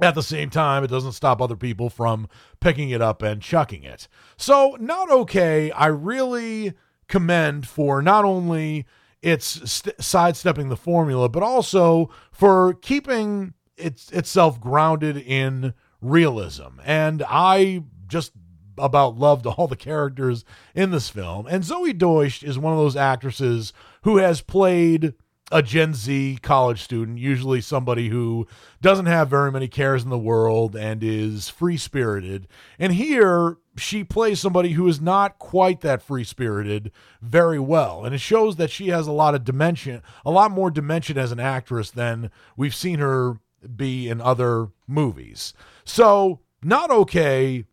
[0.01, 2.29] at the same time, it doesn't stop other people from
[2.61, 4.09] picking it up and chucking it.
[4.37, 5.71] So, not okay.
[5.73, 6.75] I really
[7.09, 8.87] commend for not only
[9.23, 16.81] its st- sidestepping the formula, but also for keeping its itself grounded in realism.
[16.85, 18.33] And I just
[18.77, 21.47] about loved all the characters in this film.
[21.49, 25.15] And Zoey Deutch is one of those actresses who has played
[25.51, 28.47] a Gen Z college student, usually somebody who
[28.81, 32.47] doesn't have very many cares in the world and is free spirited.
[32.79, 38.05] And here she plays somebody who is not quite that free spirited very well.
[38.05, 41.33] And it shows that she has a lot of dimension, a lot more dimension as
[41.33, 43.39] an actress than we've seen her
[43.75, 45.55] be in other movies.
[45.85, 47.65] So, not okay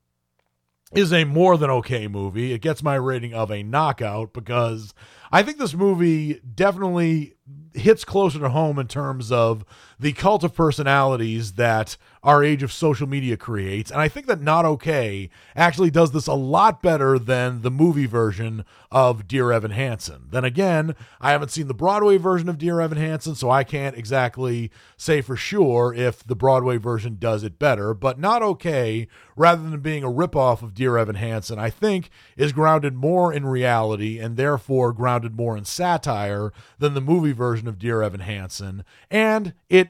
[0.93, 2.53] is a more than okay movie.
[2.53, 4.93] It gets my rating of a knockout because
[5.31, 7.35] I think this movie definitely
[7.73, 9.65] hits closer to home in terms of
[9.99, 13.91] the cult of personalities that our age of social media creates.
[13.91, 18.08] And I think that Not Okay actually does this a lot better than the movie
[18.08, 20.27] version of Dear Evan Hansen.
[20.31, 23.95] Then again, I haven't seen the Broadway version of Dear Evan Hansen, so I can't
[23.95, 27.93] exactly say for sure if the Broadway version does it better.
[27.93, 32.54] But Not Okay, rather than being a ripoff of Dear Evan Hansen, I think is
[32.54, 37.77] grounded more in reality and therefore grounded more in satire than the movie version of
[37.77, 38.83] Dear Evan Hansen.
[39.12, 39.90] And it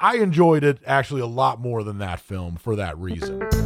[0.00, 3.65] I enjoyed it actually a lot more than that film for that reason.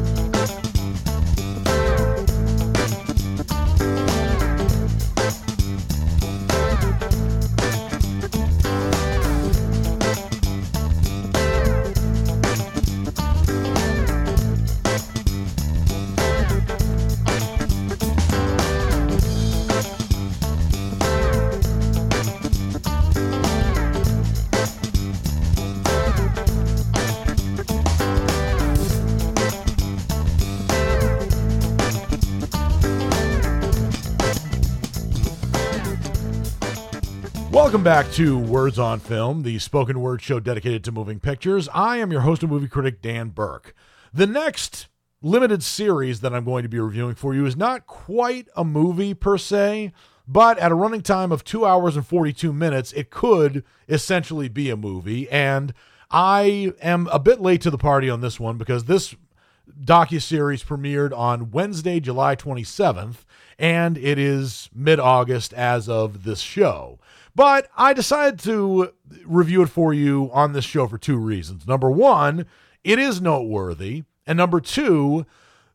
[37.71, 41.68] Welcome back to Words on Film, the spoken word show dedicated to moving pictures.
[41.73, 43.77] I am your host and movie critic, Dan Burke.
[44.12, 44.89] The next
[45.23, 49.14] limited series that I'm going to be reviewing for you is not quite a movie
[49.14, 49.93] per se,
[50.27, 54.68] but at a running time of two hours and 42 minutes, it could essentially be
[54.68, 55.31] a movie.
[55.31, 55.73] And
[56.11, 59.14] I am a bit late to the party on this one because this
[59.81, 63.18] docu-series premiered on Wednesday, July 27th,
[63.61, 66.99] and it is mid-August as of this show.
[67.35, 68.93] But I decided to
[69.24, 71.66] review it for you on this show for two reasons.
[71.66, 72.47] Number one,
[72.85, 74.05] it is noteworthy.
[74.26, 75.26] And number two,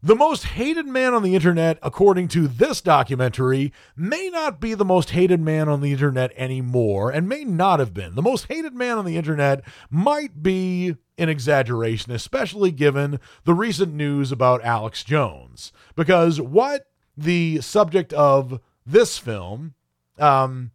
[0.06, 4.86] the most hated man on the internet, according to this documentary, may not be the
[4.86, 8.14] most hated man on the internet anymore and may not have been.
[8.14, 13.96] The most hated man on the internet might be an exaggeration, especially given the recent
[13.96, 15.72] news about Alex Jones.
[15.96, 16.86] Because what
[17.18, 19.74] the subject of this film
[20.20, 20.70] um,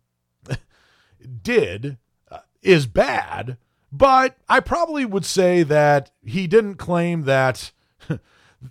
[1.42, 1.98] did
[2.30, 3.56] uh, is bad,
[3.92, 7.72] but I probably would say that he didn't claim that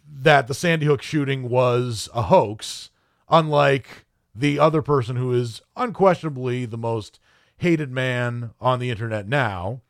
[0.08, 2.90] that the Sandy Hook shooting was a hoax,
[3.30, 7.20] unlike the other person who is unquestionably the most
[7.58, 9.82] hated man on the internet now.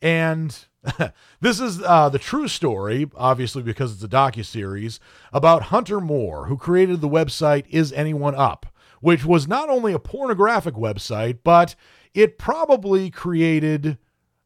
[0.00, 0.56] And
[1.40, 5.00] this is uh, the true story, obviously because it's a docu series
[5.32, 8.66] about Hunter Moore, who created the website Is Anyone Up,
[9.00, 11.74] which was not only a pornographic website, but
[12.14, 13.98] it probably created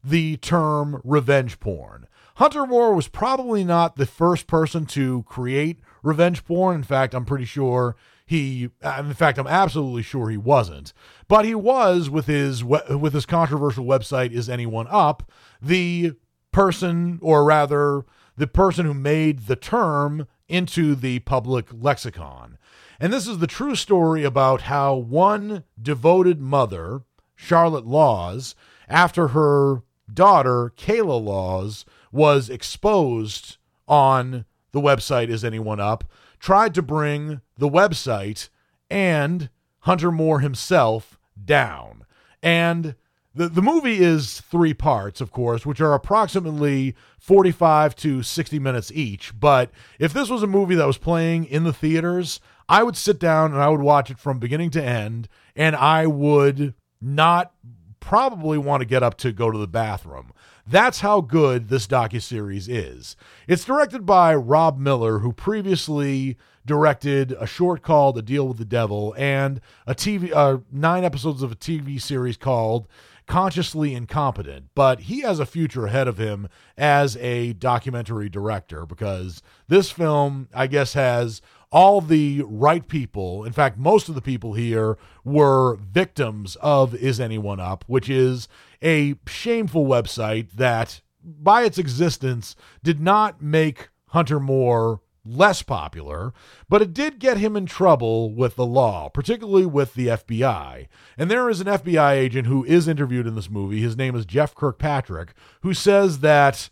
[0.03, 2.07] the term revenge porn.
[2.35, 6.75] Hunter Moore was probably not the first person to create revenge porn.
[6.75, 7.95] In fact, I'm pretty sure
[8.25, 10.93] he uh, in fact I'm absolutely sure he wasn't.
[11.27, 15.29] But he was with his with his controversial website is anyone up
[15.61, 16.13] the
[16.51, 18.03] person or rather
[18.35, 22.57] the person who made the term into the public lexicon.
[22.99, 27.01] And this is the true story about how one devoted mother
[27.43, 28.55] Charlotte Laws
[28.87, 36.03] after her daughter, Kayla Laws, was exposed on the website Is Anyone Up,
[36.39, 38.49] tried to bring the website
[38.89, 42.05] and Hunter Moore himself down.
[42.41, 42.95] And
[43.35, 48.91] the, the movie is three parts, of course, which are approximately 45 to 60 minutes
[48.93, 49.37] each.
[49.39, 52.39] But if this was a movie that was playing in the theaters,
[52.69, 56.07] I would sit down and I would watch it from beginning to end, and I
[56.07, 57.53] would not
[57.99, 60.31] probably want to get up to go to the bathroom.
[60.67, 63.15] That's how good this docuseries is.
[63.47, 68.65] It's directed by Rob Miller, who previously directed a short called A Deal with the
[68.65, 72.87] Devil and a TV uh, nine episodes of a TV series called
[73.25, 74.67] Consciously Incompetent.
[74.75, 76.47] But he has a future ahead of him
[76.77, 81.41] as a documentary director because this film, I guess, has
[81.73, 84.95] all the right people, in fact, most of the people here
[85.25, 88.47] were victims of Is Anyone Up, which is
[88.83, 96.31] a shameful website that, by its existence, did not make Hunter Moore less popular,
[96.69, 100.87] but it did get him in trouble with the law, particularly with the FBI.
[101.17, 103.81] And there is an FBI agent who is interviewed in this movie.
[103.81, 106.69] His name is Jeff Kirkpatrick, who says that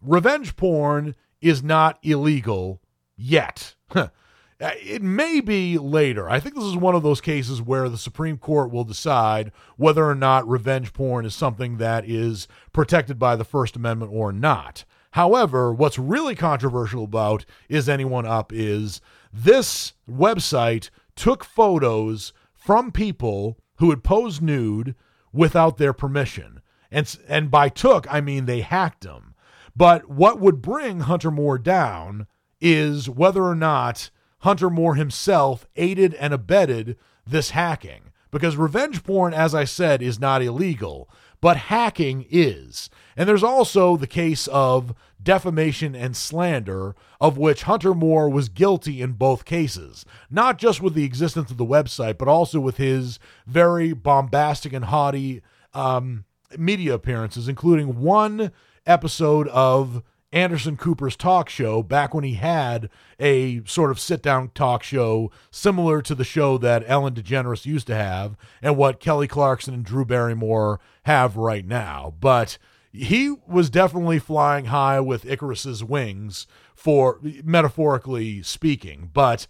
[0.00, 2.80] revenge porn is not illegal
[3.16, 3.76] yet.
[4.60, 6.30] Uh, it may be later.
[6.30, 10.08] I think this is one of those cases where the Supreme Court will decide whether
[10.08, 14.84] or not revenge porn is something that is protected by the First Amendment or not.
[15.12, 19.00] However, what's really controversial about Is Anyone Up is
[19.32, 24.94] this website took photos from people who had posed nude
[25.32, 26.60] without their permission.
[26.90, 29.34] And, and by took, I mean they hacked them.
[29.76, 32.28] But what would bring Hunter Moore down
[32.60, 34.10] is whether or not
[34.44, 38.12] Hunter Moore himself aided and abetted this hacking.
[38.30, 41.08] Because revenge porn, as I said, is not illegal,
[41.40, 42.90] but hacking is.
[43.16, 49.00] And there's also the case of defamation and slander, of which Hunter Moore was guilty
[49.00, 53.18] in both cases, not just with the existence of the website, but also with his
[53.46, 55.40] very bombastic and haughty
[55.72, 56.26] um,
[56.58, 58.52] media appearances, including one
[58.84, 60.02] episode of
[60.34, 65.30] Anderson Cooper's talk show back when he had a sort of sit down talk show
[65.52, 69.84] similar to the show that Ellen DeGeneres used to have and what Kelly Clarkson and
[69.84, 72.14] Drew Barrymore have right now.
[72.18, 72.58] But
[72.92, 79.10] he was definitely flying high with Icarus's wings for metaphorically speaking.
[79.12, 79.46] But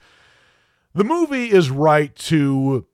[0.95, 2.87] the movie is right to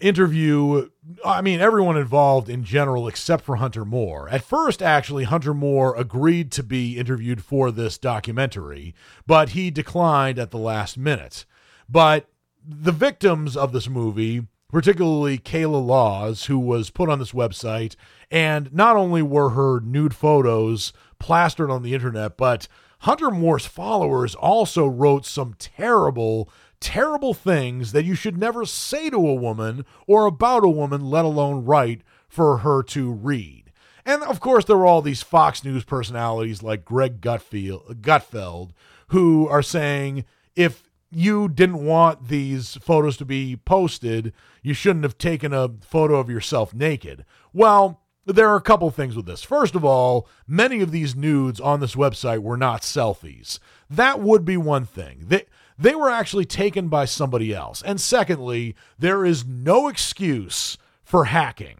[0.00, 0.88] interview
[1.24, 4.28] I mean, everyone involved in general except for Hunter Moore.
[4.28, 8.94] At first, actually, Hunter Moore agreed to be interviewed for this documentary,
[9.26, 11.46] but he declined at the last minute.
[11.88, 12.28] But
[12.62, 17.96] the victims of this movie particularly Kayla Laws, who was put on this website.
[18.30, 22.68] And not only were her nude photos plastered on the internet, but
[23.00, 26.50] Hunter Moore's followers also wrote some terrible,
[26.80, 31.24] terrible things that you should never say to a woman or about a woman, let
[31.24, 33.72] alone write for her to read.
[34.04, 38.70] And of course, there were all these Fox News personalities like Greg Gutfeld, Gutfeld
[39.08, 40.24] who are saying
[40.56, 46.16] if you didn't want these photos to be posted, you shouldn't have taken a photo
[46.16, 47.24] of yourself naked.
[47.52, 49.42] Well, there are a couple things with this.
[49.42, 53.58] First of all, many of these nudes on this website were not selfies.
[53.88, 55.24] That would be one thing.
[55.28, 55.46] They,
[55.78, 57.82] they were actually taken by somebody else.
[57.82, 61.78] And secondly, there is no excuse for hacking.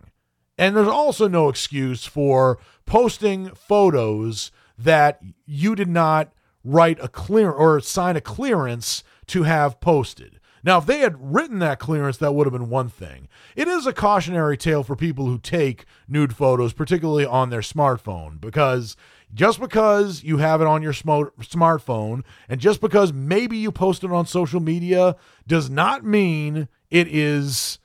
[0.56, 6.32] And there's also no excuse for posting photos that you did not
[6.64, 10.37] write a clear or sign a clearance to have posted.
[10.68, 13.28] Now, if they had written that clearance, that would have been one thing.
[13.56, 18.38] It is a cautionary tale for people who take nude photos, particularly on their smartphone,
[18.38, 18.94] because
[19.32, 24.04] just because you have it on your sm- smartphone and just because maybe you post
[24.04, 25.16] it on social media
[25.46, 27.78] does not mean it is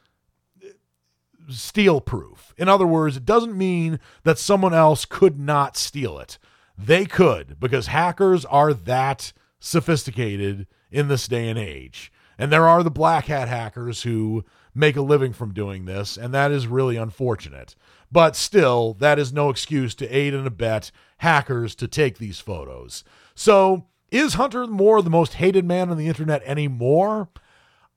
[1.47, 2.53] steal proof.
[2.57, 6.37] In other words, it doesn't mean that someone else could not steal it.
[6.77, 12.11] They could because hackers are that sophisticated in this day and age.
[12.37, 16.33] And there are the black hat hackers who make a living from doing this, and
[16.33, 17.75] that is really unfortunate.
[18.11, 23.03] But still, that is no excuse to aid and abet hackers to take these photos.
[23.35, 27.29] So, is Hunter Moore the most hated man on the internet anymore?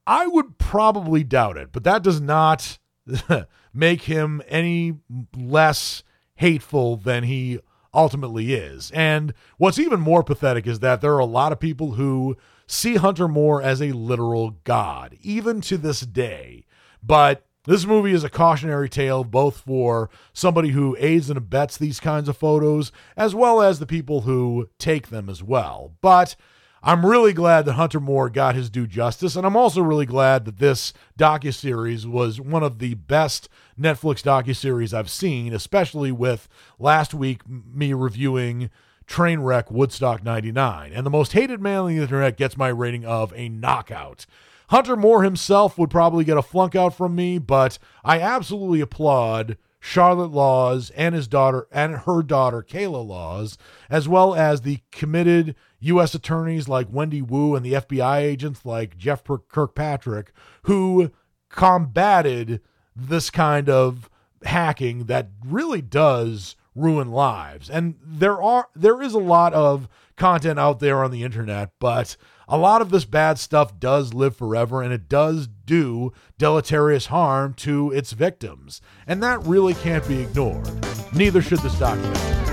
[0.06, 2.78] I would probably doubt it, but that does not
[3.74, 4.98] make him any
[5.36, 6.02] less
[6.36, 7.58] hateful than he
[7.92, 8.90] ultimately is.
[8.92, 12.36] And what's even more pathetic is that there are a lot of people who
[12.66, 16.64] see Hunter Moore as a literal god, even to this day.
[17.02, 22.00] But this movie is a cautionary tale both for somebody who aids and abets these
[22.00, 25.94] kinds of photos, as well as the people who take them as well.
[26.00, 26.36] But
[26.82, 30.44] I'm really glad that Hunter Moore got his due justice, and I'm also really glad
[30.44, 36.48] that this docuseries was one of the best Netflix docuseries I've seen, especially with
[36.78, 38.70] last week me reviewing
[39.06, 40.92] Trainwreck Woodstock 99.
[40.92, 44.26] And the most hated man on the internet gets my rating of a knockout.
[44.68, 49.56] Hunter Moore himself would probably get a flunk out from me, but I absolutely applaud
[49.78, 53.56] Charlotte Laws and his daughter and her daughter Kayla Laws,
[53.88, 56.14] as well as the committed U.S.
[56.14, 60.32] attorneys like Wendy Wu and the FBI agents like Jeff Kirkpatrick,
[60.62, 61.12] who
[61.48, 62.60] combated
[62.96, 64.10] this kind of
[64.42, 67.68] hacking that really does ruin lives.
[67.68, 72.16] And there are there is a lot of content out there on the internet, but
[72.48, 77.54] a lot of this bad stuff does live forever and it does do deleterious harm
[77.54, 78.80] to its victims.
[79.06, 80.70] And that really can't be ignored.
[81.12, 82.45] Neither should this documentary.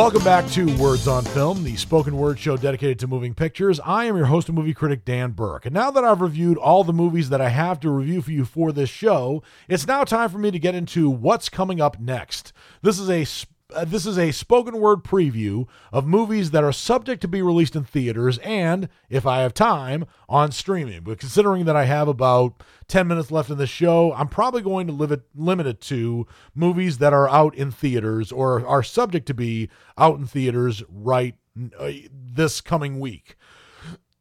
[0.00, 3.78] Welcome back to Words on Film, the spoken word show dedicated to moving pictures.
[3.80, 5.66] I am your host and movie critic, Dan Burke.
[5.66, 8.46] And now that I've reviewed all the movies that I have to review for you
[8.46, 12.54] for this show, it's now time for me to get into what's coming up next.
[12.80, 13.26] This is a
[13.74, 17.76] uh, this is a spoken word preview of movies that are subject to be released
[17.76, 21.02] in theaters and, if I have time, on streaming.
[21.02, 24.86] But considering that I have about 10 minutes left in the show, I'm probably going
[24.86, 29.34] to limit, limit it to movies that are out in theaters or are subject to
[29.34, 31.34] be out in theaters right
[31.78, 33.36] uh, this coming week.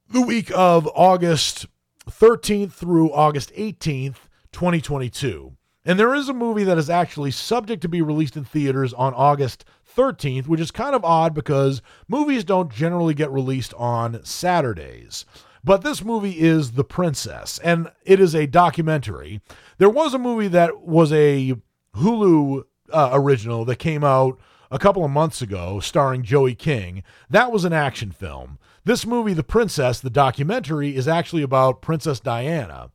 [0.09, 1.67] The week of August
[2.09, 5.55] 13th through August 18th, 2022.
[5.85, 9.13] And there is a movie that is actually subject to be released in theaters on
[9.13, 9.63] August
[9.95, 15.25] 13th, which is kind of odd because movies don't generally get released on Saturdays.
[15.63, 19.41] But this movie is The Princess, and it is a documentary.
[19.77, 21.55] There was a movie that was a
[21.95, 24.39] Hulu uh, original that came out
[24.71, 27.03] a couple of months ago starring Joey King.
[27.29, 28.59] That was an action film.
[28.85, 32.91] This movie, The Princess, the documentary, is actually about Princess Diana.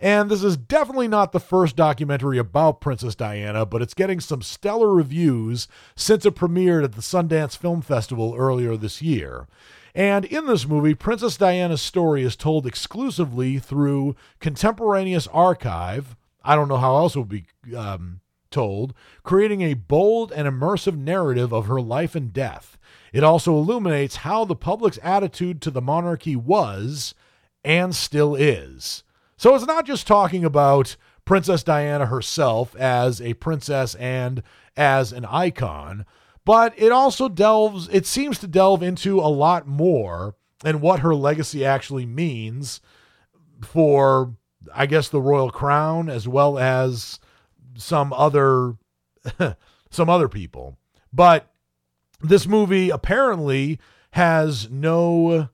[0.00, 4.42] And this is definitely not the first documentary about Princess Diana, but it's getting some
[4.42, 9.46] stellar reviews since it premiered at the Sundance Film Festival earlier this year.
[9.94, 16.16] And in this movie, Princess Diana's story is told exclusively through contemporaneous archive.
[16.44, 18.20] I don't know how else it would be um,
[18.50, 18.92] told,
[19.22, 22.76] creating a bold and immersive narrative of her life and death.
[23.12, 27.14] It also illuminates how the public's attitude to the monarchy was
[27.64, 29.02] and still is.
[29.36, 34.42] So it's not just talking about Princess Diana herself as a princess and
[34.76, 36.06] as an icon,
[36.44, 41.14] but it also delves, it seems to delve into a lot more and what her
[41.14, 42.80] legacy actually means
[43.62, 44.34] for,
[44.74, 47.18] I guess, the royal crown as well as
[47.76, 48.76] some other
[49.90, 50.78] some other people.
[51.12, 51.50] But
[52.20, 53.78] this movie apparently
[54.12, 55.48] has no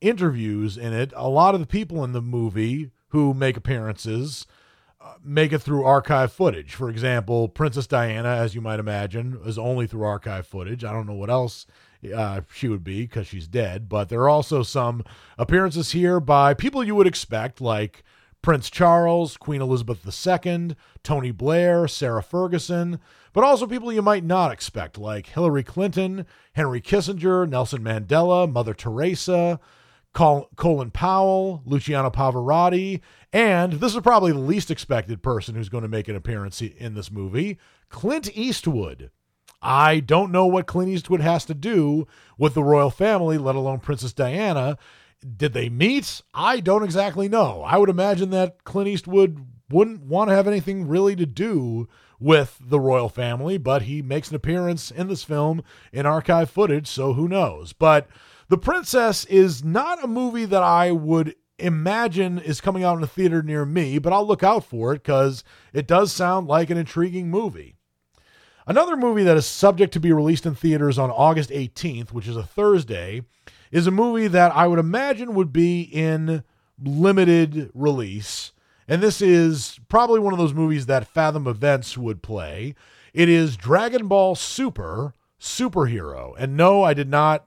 [0.00, 1.12] interviews in it.
[1.14, 4.46] A lot of the people in the movie who make appearances
[5.02, 6.74] uh, make it through archive footage.
[6.74, 10.84] For example, Princess Diana, as you might imagine, is only through archive footage.
[10.84, 11.64] I don't know what else
[12.14, 15.02] uh, she would be because she's dead, but there are also some
[15.38, 18.04] appearances here by people you would expect, like
[18.42, 23.00] Prince Charles, Queen Elizabeth II, Tony Blair, Sarah Ferguson,
[23.32, 28.74] but also people you might not expect, like Hillary Clinton, Henry Kissinger, Nelson Mandela, Mother
[28.74, 29.60] Teresa,
[30.12, 33.00] Colin Powell, Luciano Pavarotti,
[33.32, 36.94] and this is probably the least expected person who's going to make an appearance in
[36.94, 37.58] this movie
[37.88, 39.10] Clint Eastwood.
[39.62, 42.06] I don't know what Clint Eastwood has to do
[42.38, 44.78] with the royal family, let alone Princess Diana.
[45.36, 46.22] Did they meet?
[46.32, 47.62] I don't exactly know.
[47.62, 51.88] I would imagine that Clint Eastwood wouldn't want to have anything really to do
[52.18, 56.86] with the royal family, but he makes an appearance in this film in archive footage,
[56.86, 57.72] so who knows?
[57.72, 58.08] But
[58.50, 63.06] The Princess is not a movie that I would imagine is coming out in a
[63.06, 66.76] theater near me, but I'll look out for it because it does sound like an
[66.76, 67.76] intriguing movie.
[68.66, 72.36] Another movie that is subject to be released in theaters on August 18th, which is
[72.36, 73.22] a Thursday,
[73.70, 76.42] is a movie that I would imagine would be in
[76.82, 78.50] limited release.
[78.88, 82.74] And this is probably one of those movies that Fathom Events would play.
[83.14, 86.34] It is Dragon Ball Super Superhero.
[86.36, 87.46] And no, I did not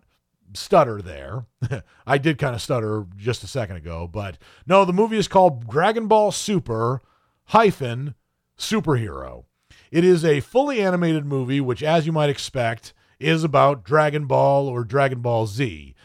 [0.57, 1.45] stutter there.
[2.07, 5.67] I did kind of stutter just a second ago, but no, the movie is called
[5.69, 7.01] Dragon Ball Super
[7.45, 8.15] hyphen
[8.57, 9.45] Superhero.
[9.91, 14.67] It is a fully animated movie, which, as you might expect, is about Dragon Ball
[14.67, 15.95] or Dragon Ball Z.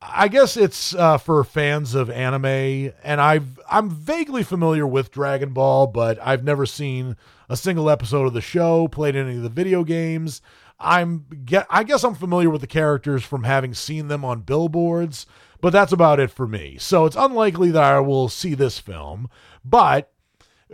[0.00, 5.52] I guess it's uh, for fans of anime, and I've I'm vaguely familiar with Dragon
[5.52, 7.16] Ball, but I've never seen
[7.48, 10.40] a single episode of the show, played any of the video games.
[10.82, 15.26] I'm get I guess I'm familiar with the characters from having seen them on billboards,
[15.60, 16.76] but that's about it for me.
[16.78, 19.28] So it's unlikely that I will see this film,
[19.64, 20.12] but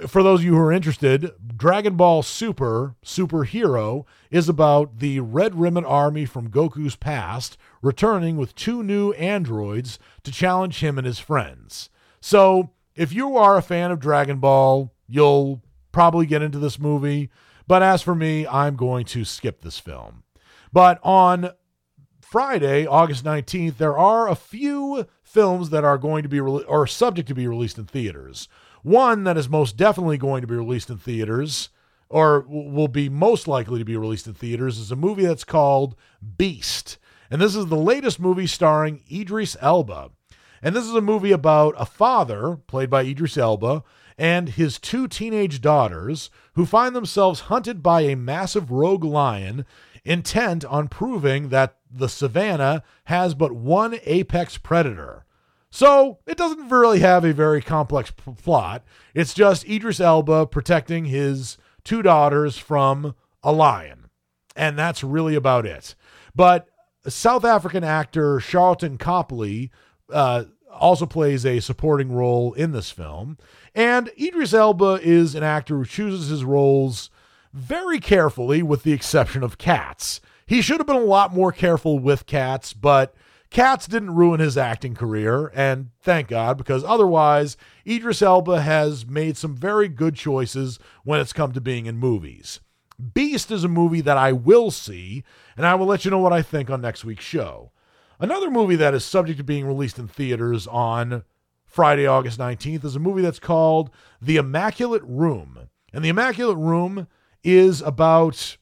[0.07, 5.59] for those of you who are interested, Dragon Ball Super Superhero is about the Red
[5.59, 11.19] Ribbon Army from Goku's past returning with two new androids to challenge him and his
[11.19, 11.91] friends.
[12.21, 17.31] So, if you are a fan of Dragon Ball, you'll probably get into this movie.
[17.69, 20.25] But as for me, I'm going to skip this film.
[20.73, 21.51] But on
[22.23, 26.87] Friday, August 19th, there are a few films that are going to be re- or
[26.87, 28.49] subject to be released in theaters.
[28.83, 31.69] One that is most definitely going to be released in theaters,
[32.09, 35.95] or will be most likely to be released in theaters, is a movie that's called
[36.39, 36.97] Beast.
[37.31, 40.11] And this is the latest movie starring Idris Elba.
[40.63, 43.85] And this is a movie about a father, played by Idris Elba,
[44.19, 49.65] and his two teenage daughters who find themselves hunted by a massive rogue lion
[50.05, 55.25] intent on proving that the savannah has but one apex predator.
[55.71, 58.85] So it doesn't really have a very complex p- plot.
[59.15, 64.09] It's just Idris Elba protecting his two daughters from a lion.
[64.57, 65.95] And that's really about it.
[66.35, 66.69] But
[67.07, 69.71] South African actor Charlton Copley
[70.13, 73.39] uh, also plays a supporting role in this film.
[73.75, 77.11] And Idris Elba is an actor who chooses his roles
[77.53, 80.21] very carefully, with the exception of Cats.
[80.47, 83.15] He should have been a lot more careful with Cats, but
[83.51, 87.57] Cats didn't ruin his acting career, and thank God, because otherwise,
[87.87, 92.61] Idris Elba has made some very good choices when it's come to being in movies.
[93.15, 95.25] Beast is a movie that I will see,
[95.57, 97.73] and I will let you know what I think on next week's show.
[98.21, 101.23] Another movie that is subject to being released in theaters on
[101.65, 103.91] Friday, August 19th is a movie that's called
[104.21, 105.69] The Immaculate Room.
[105.93, 107.07] And The Immaculate Room
[107.45, 108.57] is about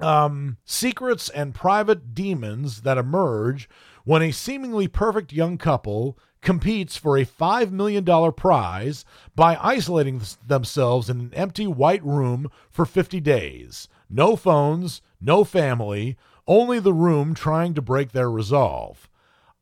[0.00, 3.68] um, secrets and private demons that emerge
[4.04, 9.04] when a seemingly perfect young couple competes for a $5 million prize
[9.36, 13.86] by isolating themselves in an empty white room for 50 days.
[14.10, 16.16] No phones, no family,
[16.48, 19.08] only the room trying to break their resolve.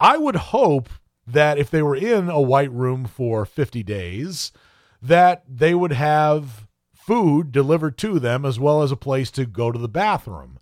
[0.01, 0.89] I would hope
[1.27, 4.53] that if they were in a white room for 50 days,
[5.03, 9.71] that they would have food delivered to them as well as a place to go
[9.71, 10.59] to the bathroom.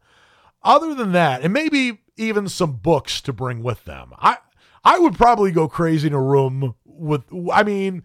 [0.62, 4.12] Other than that, and maybe even some books to bring with them.
[4.18, 4.38] I
[4.82, 7.22] I would probably go crazy in a room with
[7.52, 8.02] I mean,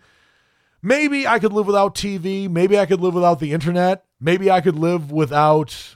[0.81, 4.61] maybe I could live without TV, maybe I could live without the internet, maybe I
[4.61, 5.95] could live without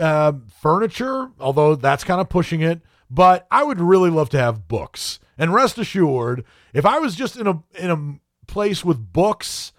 [0.00, 2.80] uh, furniture, although that's kind of pushing it.
[3.10, 5.18] But I would really love to have books.
[5.36, 9.72] And rest assured, if I was just in a in a place with books,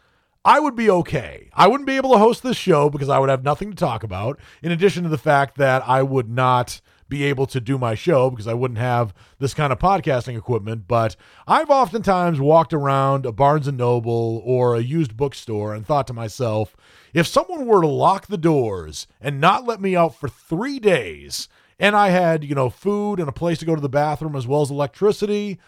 [0.43, 1.49] I would be okay.
[1.53, 4.03] I wouldn't be able to host this show because I would have nothing to talk
[4.03, 4.39] about.
[4.61, 8.29] In addition to the fact that I would not be able to do my show
[8.29, 10.87] because I wouldn't have this kind of podcasting equipment.
[10.87, 11.15] But
[11.45, 16.13] I've oftentimes walked around a Barnes and Noble or a used bookstore and thought to
[16.13, 16.75] myself,
[17.13, 21.47] if someone were to lock the doors and not let me out for three days,
[21.79, 24.47] and I had, you know, food and a place to go to the bathroom as
[24.47, 25.59] well as electricity,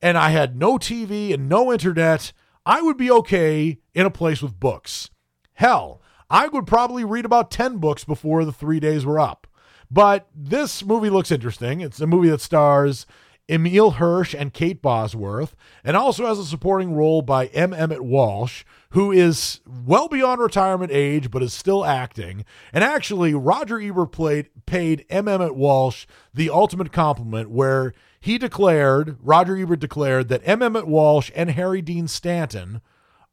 [0.00, 2.32] and I had no TV and no internet,
[2.64, 5.10] I would be okay in a place with books.
[5.54, 9.46] Hell, I would probably read about 10 books before the three days were up.
[9.90, 11.80] But this movie looks interesting.
[11.80, 13.06] It's a movie that stars
[13.50, 17.72] Emile Hirsch and Kate Bosworth, and also has a supporting role by M.
[17.72, 22.44] Emmett Walsh, who is well beyond retirement age but is still acting.
[22.72, 25.28] And actually, Roger Ebert played paid M.
[25.28, 30.62] Emmett Walsh the ultimate compliment, where he declared, Roger Ebert declared that M.
[30.62, 32.80] Emmett Walsh and Harry Dean Stanton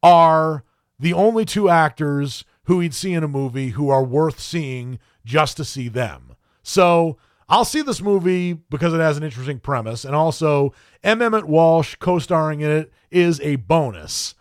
[0.01, 0.63] are
[0.99, 5.57] the only two actors who he'd see in a movie who are worth seeing just
[5.57, 6.35] to see them.
[6.63, 7.17] So
[7.47, 10.73] I'll see this movie because it has an interesting premise, and also
[11.03, 11.21] M.
[11.21, 14.33] Emmett Walsh co-starring in it is a bonus.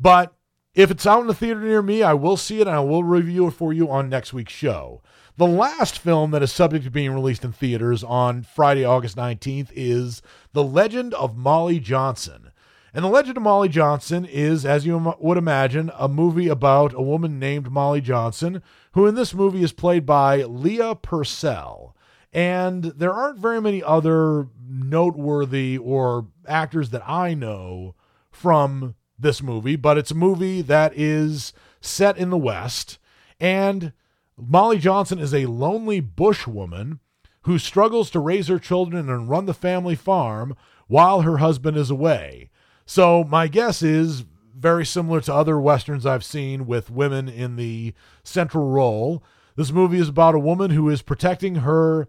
[0.00, 0.34] But
[0.74, 3.04] if it's out in the theater near me, I will see it and I will
[3.04, 5.02] review it for you on next week's show.
[5.36, 9.70] The last film that is subject to being released in theaters on Friday, August 19th
[9.72, 10.20] is
[10.52, 12.50] The Legend of Molly Johnson.
[12.92, 17.02] And The Legend of Molly Johnson is, as you would imagine, a movie about a
[17.02, 21.94] woman named Molly Johnson, who in this movie is played by Leah Purcell.
[22.38, 27.96] And there aren't very many other noteworthy or actors that I know
[28.30, 33.00] from this movie, but it's a movie that is set in the West.
[33.40, 33.92] And
[34.36, 37.00] Molly Johnson is a lonely bush woman
[37.42, 40.54] who struggles to raise her children and run the family farm
[40.86, 42.50] while her husband is away.
[42.86, 44.24] So, my guess is
[44.56, 49.24] very similar to other westerns I've seen with women in the central role.
[49.56, 52.06] This movie is about a woman who is protecting her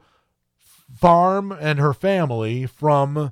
[0.95, 3.31] farm and her family from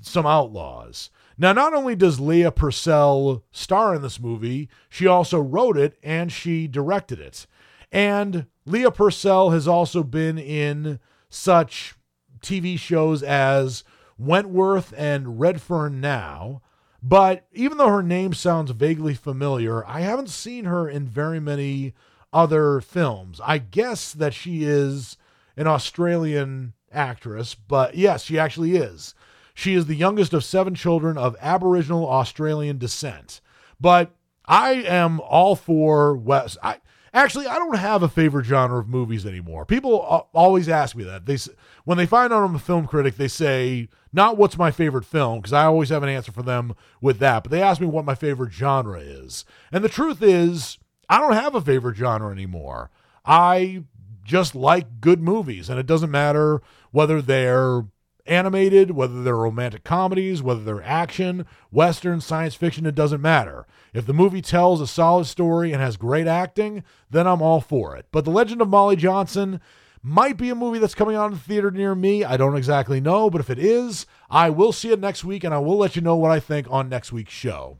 [0.00, 1.10] some outlaws.
[1.38, 6.30] Now, not only does Leah Purcell star in this movie, she also wrote it and
[6.30, 7.46] she directed it.
[7.90, 11.94] And Leah Purcell has also been in such
[12.42, 13.84] TV shows as
[14.18, 16.60] Wentworth and Redfern Now.
[17.02, 21.94] But even though her name sounds vaguely familiar, I haven't seen her in very many
[22.32, 23.40] other films.
[23.42, 25.16] I guess that she is
[25.56, 29.14] an Australian actress, but yes, she actually is.
[29.54, 33.40] She is the youngest of seven children of Aboriginal Australian descent.
[33.80, 34.14] But
[34.46, 36.58] I am all for West.
[36.62, 36.78] I
[37.12, 39.64] actually I don't have a favorite genre of movies anymore.
[39.64, 39.98] People
[40.32, 41.26] always ask me that.
[41.26, 41.38] They
[41.84, 45.38] when they find out I'm a film critic, they say not what's my favorite film
[45.38, 47.42] because I always have an answer for them with that.
[47.42, 50.78] But they ask me what my favorite genre is, and the truth is
[51.08, 52.90] I don't have a favorite genre anymore.
[53.24, 53.84] I
[54.24, 57.84] just like good movies, and it doesn't matter whether they're
[58.26, 63.66] animated, whether they're romantic comedies, whether they're action, western, science fiction, it doesn't matter.
[63.92, 67.96] If the movie tells a solid story and has great acting, then I'm all for
[67.96, 68.06] it.
[68.12, 69.60] But The Legend of Molly Johnson
[70.02, 72.24] might be a movie that's coming out in the theater near me.
[72.24, 75.52] I don't exactly know, but if it is, I will see it next week and
[75.52, 77.78] I will let you know what I think on next week's show.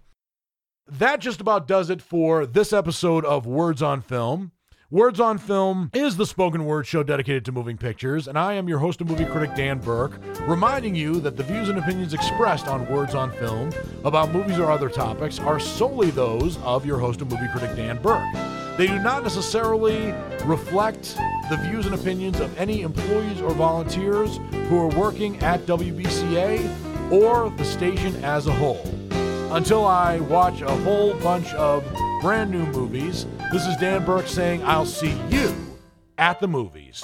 [0.86, 4.52] That just about does it for this episode of Words on Film.
[4.92, 8.68] Words on Film is the spoken word show dedicated to moving pictures, and I am
[8.68, 10.18] your host and movie critic, Dan Burke,
[10.48, 13.70] reminding you that the views and opinions expressed on Words on Film
[14.04, 18.02] about movies or other topics are solely those of your host and movie critic, Dan
[18.02, 18.34] Burke.
[18.76, 20.12] They do not necessarily
[20.44, 21.14] reflect
[21.50, 24.38] the views and opinions of any employees or volunteers
[24.68, 28.84] who are working at WBCA or the station as a whole.
[29.52, 31.84] Until I watch a whole bunch of
[32.20, 33.26] brand new movies.
[33.52, 35.52] This is Dan Burke saying, I'll see you
[36.18, 37.02] at the movies.